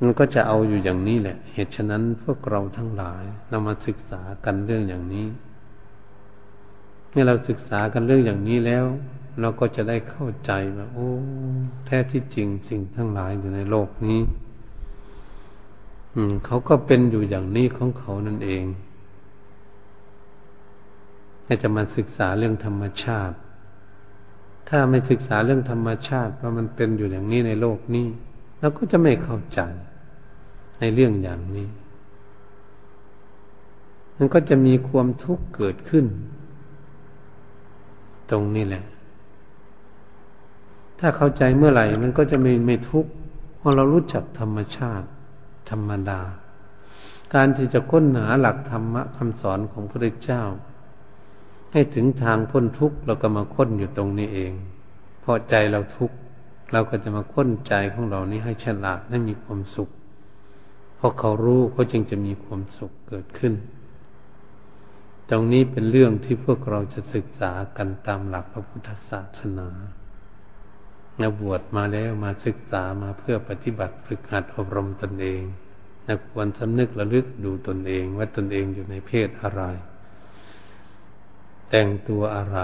[0.00, 5.26] มันก็จะเอาอยู่อย่างนี้แหละ เหตุฉะนั้นพวกเราทั้งหลายเรามาศึกษากันเรื่องอย่างนี้
[7.18, 8.84] มื่อเราศึกษากันเรื่องอย่างนี้แล้ว
[9.40, 11.08] เราก็จะได้เข้าใจว่าโอ้
[11.86, 14.20] แท้ที่จริงสิ่งทั้งหลายอยู่ในโลกนี้
[16.14, 18.64] อืม เขาก็เป็นอยู่อย่างนี้ของเขานั่นเอง
[21.46, 23.36] ถ้าจะมาศึกษาเรื่องธรรมชาติ
[24.68, 28.06] ถ้าไม่ศึกษาเรื่องธรรมชาติว่ามันเป็นอยู่อย่างนี้ในโลกนี้
[28.60, 29.60] เราก็จะไม่เข้าใจ
[30.80, 31.68] ในเรื่องอย่างนี้
[34.16, 36.06] มันก็จะมีความทุกข์เกิดขึ้น
[38.30, 38.84] ตรงนี้แหละ
[40.98, 43.10] ถ้าเข้าใจเมื่อไหร่มันก็จะไม่ไม่ทุกข์
[43.58, 45.06] เพราะเรารู้จักธรรมชาติ
[45.70, 46.20] ธรรมดา
[47.34, 50.42] การที่จะค้นหาหลักธรรมะคำสอนของพระเจ้า
[51.72, 54.52] ให้ถึงทางพ้นทุกข์เราก็มาค้นอยู่ตรงนี้เอง
[55.24, 56.16] พอใจเราทุกข์
[56.72, 59.90] เราก็จะมาค้นใจของเรานี้ให้ฉลาดให้มีความสุข
[60.96, 63.52] เพราะเขารู้เขาจึงจะมีความสุขเกิดขึ้น
[65.30, 69.68] ตรงนี้เป็นเรื่องที่พวกเราจะศึกษากันตามหลักพระพุทธศาสนา
[71.20, 75.42] นาบวชมาแล้วมาศึกษามาเพื่อปฏิบัติฝึกหัดอบรมตนเอง
[76.06, 79.62] นักควรสำนึกระลึกดูตนเองว่าตนเองอยู่ในเพศอะไร
[81.70, 82.58] แต่งตัวอะไร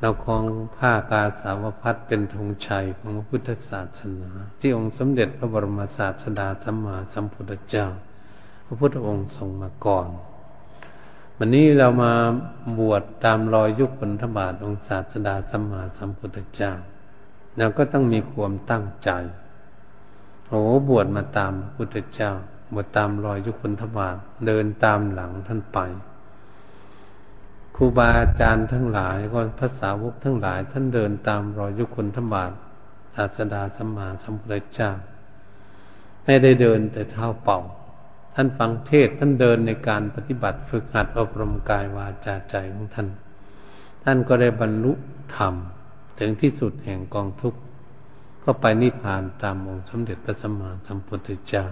[0.00, 0.44] เราคลอง
[0.76, 7.86] ผ้ากาสาวพัดเป็นธงชัยของพระพุทธศาสนา ที่องค์สมเด็จพระบรมศาสดาสัมมาสัมพุทธเจ้า
[8.66, 10.08] พระพุทธองค์ทรงมาก่อน
[11.40, 12.12] วันนี้เรามา
[12.78, 16.72] บวชตามรอยยุคผลธบาทองศาสดาสัมมาสัมพุทธเจ้า
[17.58, 19.10] เราก็ต้องมีความตั้งใจ
[20.48, 22.32] โอ้บวชมาตามพระพุทธเจ้า
[22.72, 25.78] บวชตามรอยยุคผลธบาทเดินตามหลังท่านไป
[27.74, 32.50] ครูบาอาจารย์ทั้งหลายก็ภาษาวกทั้งหลาย ท่านเดินตามรอยยุคผลธบาท
[33.14, 34.90] ศาสดาสัมมาสัมพุทธเจ้า
[36.24, 37.60] ไม่ได้เดินแต่เท้าเป่า
[38.38, 43.08] ท่านฟังเทศท่านเดินในการปฏิบัติฝึกหัดอบรมกายวาจาใจของท่าน
[44.04, 44.92] ท่านก็ได้บรรลุ
[45.36, 45.54] ธรรม
[46.18, 47.60] ถึงที่สุดแห่งกองทุกข์
[48.44, 51.64] ก็ไปนิพพานตามองค์สมเด็จพระสัมมาสัมพุทธเจ้า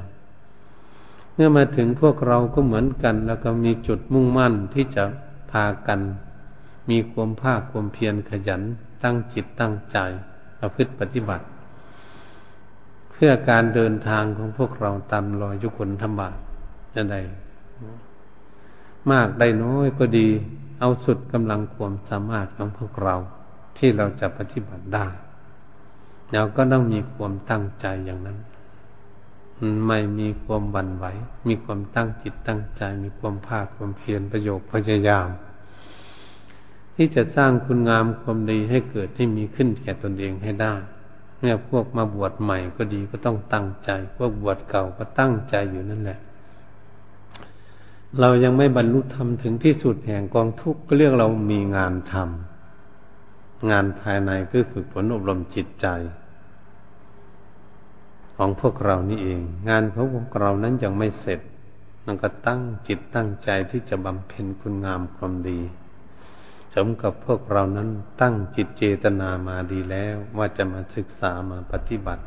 [1.35, 5.05] เมื่อมาถึงพวกเราก็เหมือนกัน แล้วก็มีจุดมุ่งมั่นที่จะ
[5.51, 6.01] พากัน
[6.91, 8.63] มีความภาคความเพียรขยัน
[9.03, 9.99] ตั้งจิตตั้งใจ
[10.59, 11.45] ประพฤติปฏิบัติ
[13.13, 16.37] เพื่อการเดินทางของพวกเราตามรอยยุคนธรรมบาท
[16.95, 17.21] จะได้
[19.11, 20.29] มากได้น้อยก็ดี
[20.81, 23.17] เอาสุดกำลังความสามารถของพวกเรา
[23.79, 25.07] ที่เราจะปฏิบัติได้
[26.33, 28.39] เราก็ต้องมีความตั้งใจอย่างนั้น
[29.87, 31.05] ไม่มีความบันไหว
[31.49, 35.29] มีความตั้งจิตตั้งใจ มีความภาคความเพียรประโยคพยายาม
[36.97, 40.75] ที่จะสร้างคุณงามความดีให้เกิดให้มีขึ้นแก่ตนเองให้ได้
[41.39, 46.19] เมื่อพวกมาบวชใหม่ก็ดีก็ต้องตั้งใจ พวกบวชเก่าก็ตั้งใจอยู่นั่นแหละ
[48.21, 55.87] เรายังไม่บรรลุธรรมถึงที่สุดแห่งกองทุกข์ก็เรียกเรามีงานทำงานภายในคือฝึกฝนอบรมจิตใจ
[58.37, 61.41] ของพวกเรานี่เอง งานของพวกเรานั้นยังไม่เสร็จ
[62.07, 65.61] นั่นก็ตั้งจิตตั้งใจที่จะบำเพ็ญคุณงามความดี
[66.75, 67.89] สมกับพวกเรานั้น
[68.21, 72.25] ตั้งจิตเจตนามาดีแล้วว่าจะมาศึกษามาปฏิบัติ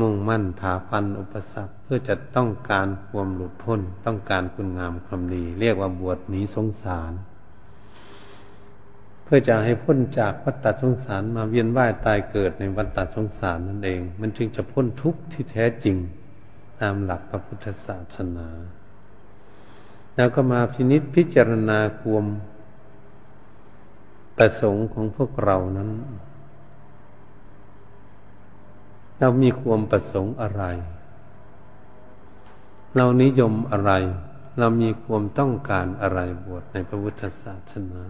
[0.00, 7.12] มุ่งมั่นผาพันอุปสรรคเพื่อจะต้องการความหลุดพ้น ต้องการคุณงามความดี เรียกว่าบวชหนีสงสาร
[9.24, 15.96] เพื่อจะให้พ้นจากวัฏฏสงสารมาเวียนว่ายตายเกิดในวัฏฏสงสารนั่นเอง มันจึงจะพ้นทุกข์ที่แท้จริง
[16.80, 18.48] ตามหลักพระพุทธศาสนา
[20.16, 22.24] แล้วก็มาพินิษพิจารณาความ
[24.36, 25.90] ประสงค์ของพวกเรานั้น
[29.20, 30.64] เรามีความประสงค์อะไร
[32.96, 33.92] เรานิยมอะไร
[34.58, 38.04] เรามีความต้องการอะไรบวชในพระพุทธศาสนา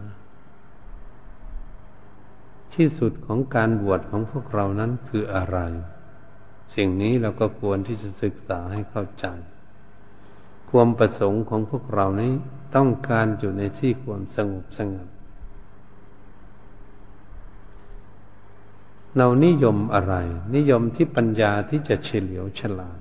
[2.74, 5.58] ที่สุดของการบวชของพวกเรานั้นคืออะไร
[6.76, 9.26] สิ่งนี้เราก็ควรที่จะศึกษาให้เข้าใจ
[10.70, 12.32] ความประสงค์ของพวกเรานี้
[12.76, 15.08] ต้องการอยู่ในที่ความสงบสงัด
[19.16, 20.14] เรานิยมอะไร
[20.56, 23.00] นิยมที่ปัญญาที่จะเฉลียวฉลาด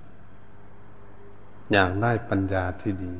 [1.71, 3.15] อยากได้ปัญญาที่ดี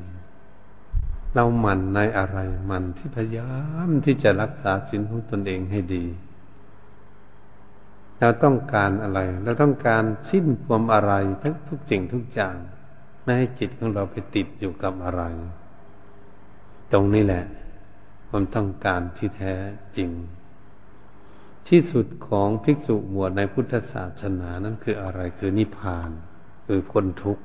[1.34, 3.52] เราหมั่นในอะไรหมั่นที่พยายา
[3.88, 6.04] มที่จะรักษาสินของตนเองให้ดี
[8.20, 11.12] เราต้องการอะไร เราต้องการสิ้นความอะไร
[11.42, 12.56] ทั้งทุกสิ่งทุกอย่าง
[13.22, 15.22] ไม่ให้จิตของเราไปติดอยู่กับอะไร
[16.92, 17.44] ตรงนี้แหละ
[18.28, 19.54] ความต้องการที่แท้
[19.96, 20.10] จริง
[21.68, 26.10] ที่สุดของภิกษุบวชในพุทธศาสนานั้นคืออะไรคือนิพพาน
[26.66, 27.42] คือคนทุกข์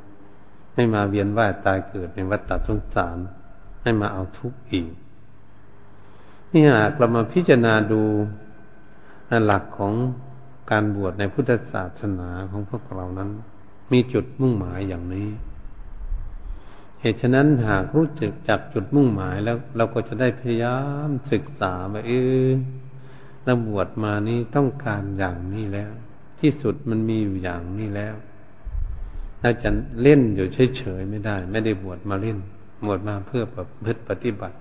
[0.73, 3.17] ไม่มาเวียนว่ายตายเกิดในวัฏฏะสงสาร
[3.81, 4.87] ให้มาเอาทุกข์อีก
[6.51, 8.01] นี่หากเรามาพิจารณาดู
[9.45, 9.93] หลักของ
[10.71, 13.29] การบวชในพุทธศาสนาของพวกเรานั้น
[13.91, 15.29] มีจุดมุ่งหมายอย่างนี้
[17.01, 22.11] เหตุฉะนั้นหากรู้จักจับจุดมุ่งหมายแล้วเราก็จะได้พยายามศึกษาว่าเอ
[22.45, 22.47] อ
[23.43, 25.91] เราบวชมานี่ต้องการอย่างนี้แล้ว
[26.39, 28.15] ที่สุดมันมีอยู่อย่างนี้แล้ว
[29.41, 29.69] เราจะ
[30.01, 32.37] เล่นอยู่เฉยๆไม่ได้ ไม่ได้บวชมาเล่น
[32.85, 34.57] บวชมาเพื่อประพฤติปฏิบัติ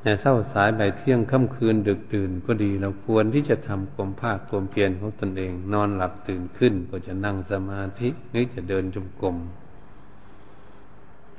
[0.00, 9.36] แต่เศร้าสายใบเที่ยงค่ำคืนดึกดื่นก็ดี เราควรที่จะทำความภาคความเพียรของตนเอง นอนหลับตื่นขึ้นก็จะนั่งสมาธิหรือจะเดินจมกรม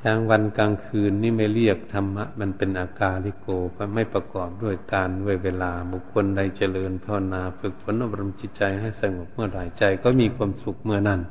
[0.03, 3.47] กลางวันกลางคืนนี่ไม่เรียกธรรมะ มันเป็นอากาลิโก
[3.95, 11.21] ไม่ประกอบด้วยการด้วยเวลา บุคคลใดเจริญภาวนาฝึกฝนอบรมจิตใจให้สงบเมื่อไหร่ใจก็มีความสุขเมื่อนั้น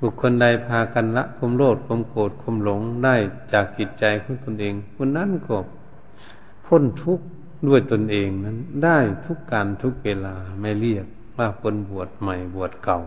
[0.00, 3.16] บุคคลใดพากันละความโลภความโกรธความหลงได้
[3.52, 5.56] จากจิตใจของตนเองคนนั้นก็
[6.66, 7.26] พ้นทุกข์
[7.68, 13.00] ด้วยตนเองนั้นได้ทุกการทุกเวลาไม่เรียกว่าคนบวชใหม่บวชเก่า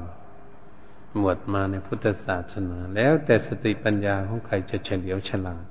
[1.22, 5.64] บวชมาในพุทธศาสนา แล้วแต่สติปัญญาของใครจะเฉลียวฉลาด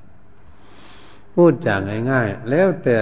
[1.35, 1.81] พูดจาง
[2.11, 2.97] ง่ายๆ แล้วแต่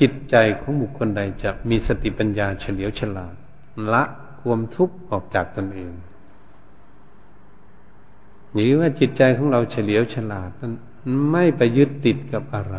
[0.00, 3.34] จิตใจของบุคคลใดจะมีสติปัญญาเฉลียวฉลาด
[3.92, 4.02] ละ
[4.40, 5.92] ความทุกข์ออกจากตนเอง
[8.52, 10.72] หรือว่าจิตใจของเราเฉลียวฉลาดนั้น
[11.30, 12.76] ไม่ไปยึดติดกับอะไร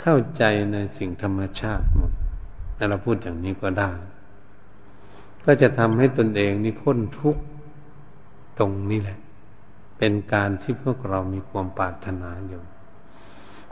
[0.00, 0.42] เข้าใจ
[0.72, 2.12] ในสิ่งธรรมชาติหมด
[2.88, 3.92] เราพูดอย่างนี้ก็ได้
[5.44, 7.42] ก็จะทำให้ตนเองนี่พ้นทุกข์
[8.58, 9.18] ตรงนี้แหละ
[9.98, 12.62] เป็นการที่พวกเรามีความปรารถนาอยู่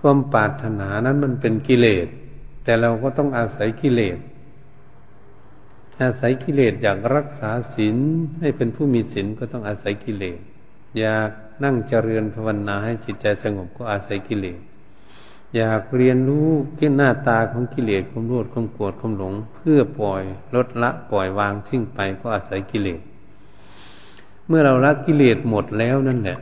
[0.01, 2.07] ความปรารถนานั้นมันเป็นกิเลส
[2.65, 4.19] แต่เราก็ต้องอาศัยกิเลส
[6.03, 7.97] อาศัยกิเลสอยากรักษาศีล
[8.41, 10.39] ให้เป็นผู้มีศีลก็ต้องอาศัยกิเลส
[10.99, 11.31] อยาก
[11.65, 14.61] นั่งเจริญภาวนาให้จิตใจสงบก็อาศัยกิเลส
[15.57, 20.23] อยากเรียนรู้ที่หน้าตาของกิเลสความโลภความโกรธความหลง เพื่อปล่อย
[20.55, 23.01] ลดละปล่อยวางทิ้งไปก็อาศัยกิเลส
[24.51, 26.39] เมื่อเราละกิเลสหมดแล้วนั่นแหละ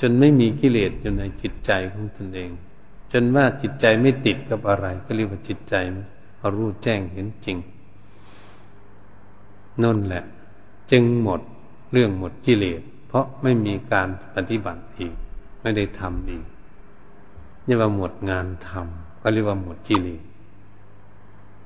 [0.00, 2.50] จนไม่มีกิเลสอยู่ในจิตใจของตนเอง
[3.12, 5.74] จนว่าจิตใจไม่ติดกับอะไร ก็เรียกว่าจิตใจ
[6.56, 7.58] รู้แจ้งเห็นจริง
[9.82, 10.24] นั่นแหละ
[10.90, 11.40] จึงหมด
[11.92, 15.14] เรื่องหมดกิเลสเพราะไม่มีการปฏิบัติอีก
[15.60, 16.44] ไม่ได้ทำอีก
[17.66, 20.22] นี่ว่าหมดงานทำก็เรียกว่าหมดกิเลส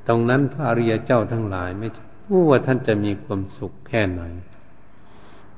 [0.07, 1.89] ตรงนั้นพระอริยเจ้าทั้งหลายไม่
[2.29, 4.23] รู้ว่าท่านจะมีความสุขแค่ไหน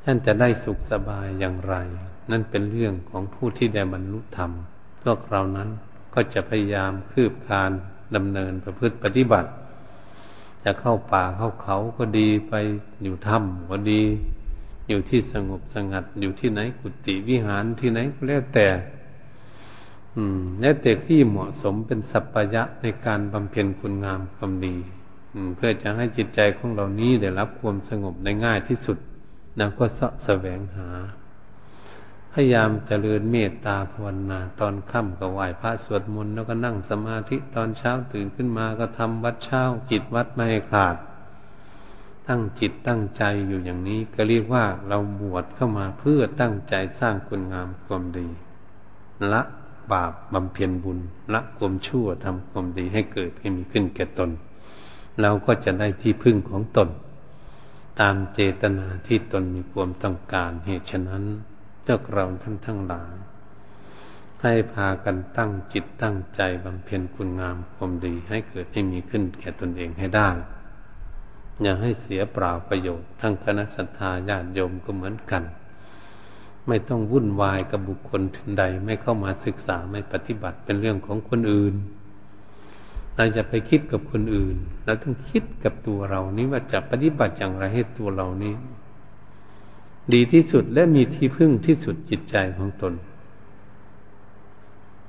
[0.04, 1.74] ท่านจะได้สุขสบายอย่างไร
[2.30, 4.50] นั่นเป็นเรื่องของผู้ที่ได้บรรลุธรรม
[5.02, 5.68] พวกเรานั้น
[6.14, 7.70] ก็จะพยายามคืบคาน
[8.16, 9.50] ดำเนินประพฤติปฏิบัติ
[10.64, 12.54] จะเข้าป่าเข้าเขาก็ดีไป
[13.02, 14.02] อยู่ถ้ำก็ดี
[14.88, 18.66] อยู่ที่สงบสงัดอยู่ที่ไหนกุฏิวิหารที่ไหนก็แล้วแต่
[20.16, 24.76] อืมแล้วแต่ที่เหมาะสมเป็นสัพพยะในการบำเพ็ญคุณงามความดี
[25.56, 28.98] เพื่อจะให้จิตใจของเรานี้ได้รับความสงบได้ง่ายที่สุด
[29.56, 30.88] เราก็เสาะแสวงหา
[32.32, 40.96] พยายามเจริญเมตตาภาวนา ตอนค่ำก็ไหว้พระสวดมนต์แล้วก็นั่งสมาธิตอนเช้าตื่นขึ้นมาก็ทำวัดเช้าจิตวัดไม่ขาด
[42.28, 48.28] ตั้งจิตตั้งใจอยู่อย่างนี้ก็เรียกว่าเราบวชเข้ามาเพื่อตั้งใจสร้างคุณงามความดี
[49.32, 49.42] ละ
[49.92, 50.98] บาปบำเพ็ญบุญ
[51.32, 54.30] ละความชั่วทำความดีให้เกิดให้มีขึ้นแก่ตน
[55.20, 56.88] เราก็จะได้ที่พึ่งของตน
[58.02, 61.24] ตามเจตนาที่ตนมีความต้องการเหตุฉะนั้น
[61.84, 63.14] เจ้าเราท่านทั้งหลาย
[64.42, 70.30] ให้พากันตั้งจิตตั้งใจบำเพ็ญคุณงามความดีให้เกิดให้มีขึ้นแก่ตนเองให้ได้
[71.62, 75.42] อย่าให้เสียเปล่าประโยชน์ทั้งคณะสัตยาญาติโยมก็เหมือนกัน
[76.68, 81.74] ไม่ต้องวุ่นวายกับบุคคลทันใดไม่เข้ามาศึกษาไม่ปฏิบัติเป็นเรื่องของคนอื่น
[83.16, 88.54] เราจะไปคิดกับคนอื่น เราต้องคิดกับตัวเรานี้ว่าจะปฏิบัติอย่างไรให้ตัวเรานี้
[90.12, 92.94] ดีที่สุดและมีที่พึ่งที่สุดจิตใจของตน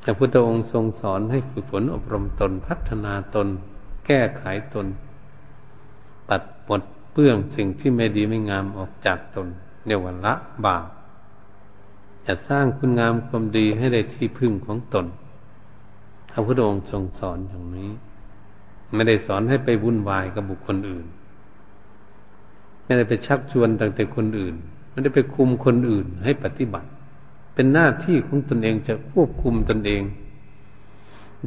[0.04, 3.48] พระพุทธองค์ทรงสอนให้ฝึกฝนอบรมตนพัฒนาตน
[4.06, 4.44] แก้ไข
[4.74, 4.88] ตน
[6.30, 6.82] ปัดปด
[7.12, 9.48] เปื้องสิ่งที่ไม่ดีไม่งามออกจากตน
[9.86, 10.34] เรียกว่าละ
[10.66, 10.86] บาป
[12.26, 15.06] จะสร้างคุณงามความดีให้ได้ที่พึ่งของตน
[16.34, 17.92] พระพุทธองค์ทรงสอนอย่างนี้
[18.94, 21.06] ไม่ได้สอนให้ไปวุ่นวายกับบุคคลอื่น
[22.84, 24.56] ไม่ได้ไปชักชวนตั้งแต่คนอื่น
[24.90, 26.90] ไม่ได้ไปคุมคนอื่นให้ปฏิบัติ
[27.54, 30.02] เป็นหน้าที่ของตนเองจะควบคุมตนเอง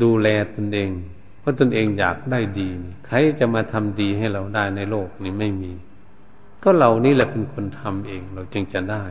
[0.03, 0.91] ดูแลตนเอง
[1.41, 2.69] เพราะตนเองอยากได้ดี
[3.07, 5.73] ใครจะมาทำดีให้เราได้ในโลกนี้ไม่มี
[6.63, 9.05] ก็เรานี่แหละเป็นคนทำเอง เราจึงจะได้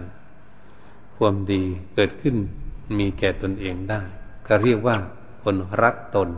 [1.16, 1.64] ความดี
[1.94, 2.36] เกิดขึ้น
[3.00, 4.02] มีแก่ตนเองได้
[4.48, 4.96] ก็เรียกว่า
[5.46, 6.30] คนรักตน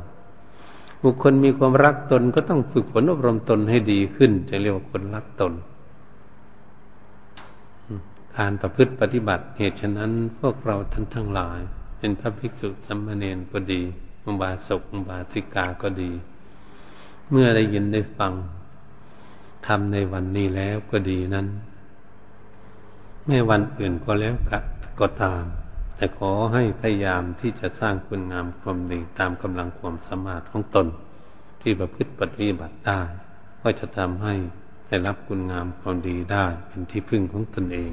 [1.04, 5.54] บุคคลมีความรักตนก็ต้องฝึกฝนอบรมตนให้ดีขึ้นจะเรียกว่าคนรักตน
[8.38, 11.60] การประพฤติปฏิบัติเหตุฉะนั้นพวกเราท่านทั้งหลาย
[11.98, 13.82] เป็นพระภิกษุสัมมาเนนก็ดี
[14.26, 16.12] อุบาสกอุบาสิกาก็ดี
[17.30, 18.34] เมื่อได้ยินได้ฟัง
[19.68, 21.48] ทำในวันนี้แล้วก็ดีนั้น
[23.26, 24.34] แม่วันอื่นก็แล้ว
[25.00, 25.46] ก็ตาม
[25.98, 30.88] แต่ขอให้พยายามที่จะสร้างคุณงามความดีตามกำลังความสามารถของตน
[31.62, 33.02] ที่ประพฤติปฏิบัติได้
[33.62, 34.36] ก็จะทำให้
[34.88, 37.92] ได้รับคุณงามความดีได้เป็นที่พึ่งของตนเอง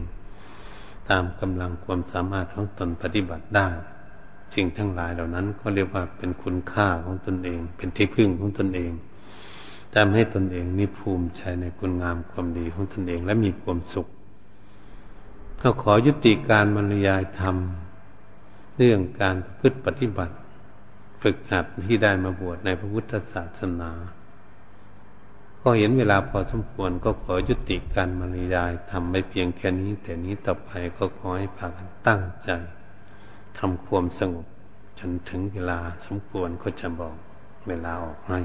[1.10, 3.68] ตามกำลังความสามารถของตนปฏิบัติได้
[4.54, 8.92] สิ่งทั้งหลายเหล่านั้นก็เรียกว่าเป็นคุณค่าของตนเอง เป็นที่พึ่งของตนเอง
[9.94, 14.06] ทำให้ตนเองนี่ภูมิใจในคุณงามความดีของตนเองและมีความสุข
[15.60, 17.56] ก็ขอยุติการบรรยายธรรม
[18.76, 20.34] เรื่องการพฤติปฏิบัติ
[21.22, 23.90] ฝึกหัดที่ได้มาบวชในพระพุทธศาสนา
[25.62, 32.50] ก็เห็นเวลาพอสมควรก็ขอยุติการบรรยายทำไม่เพียงแค่นี้ แต่นี้ต่อไปก็ขอให้พากันตั้งใจ
[33.58, 34.46] ทำความสงบ
[34.98, 37.16] จนถึงเวลาสมควรก็จะบอก
[37.68, 38.40] เวลาออกให้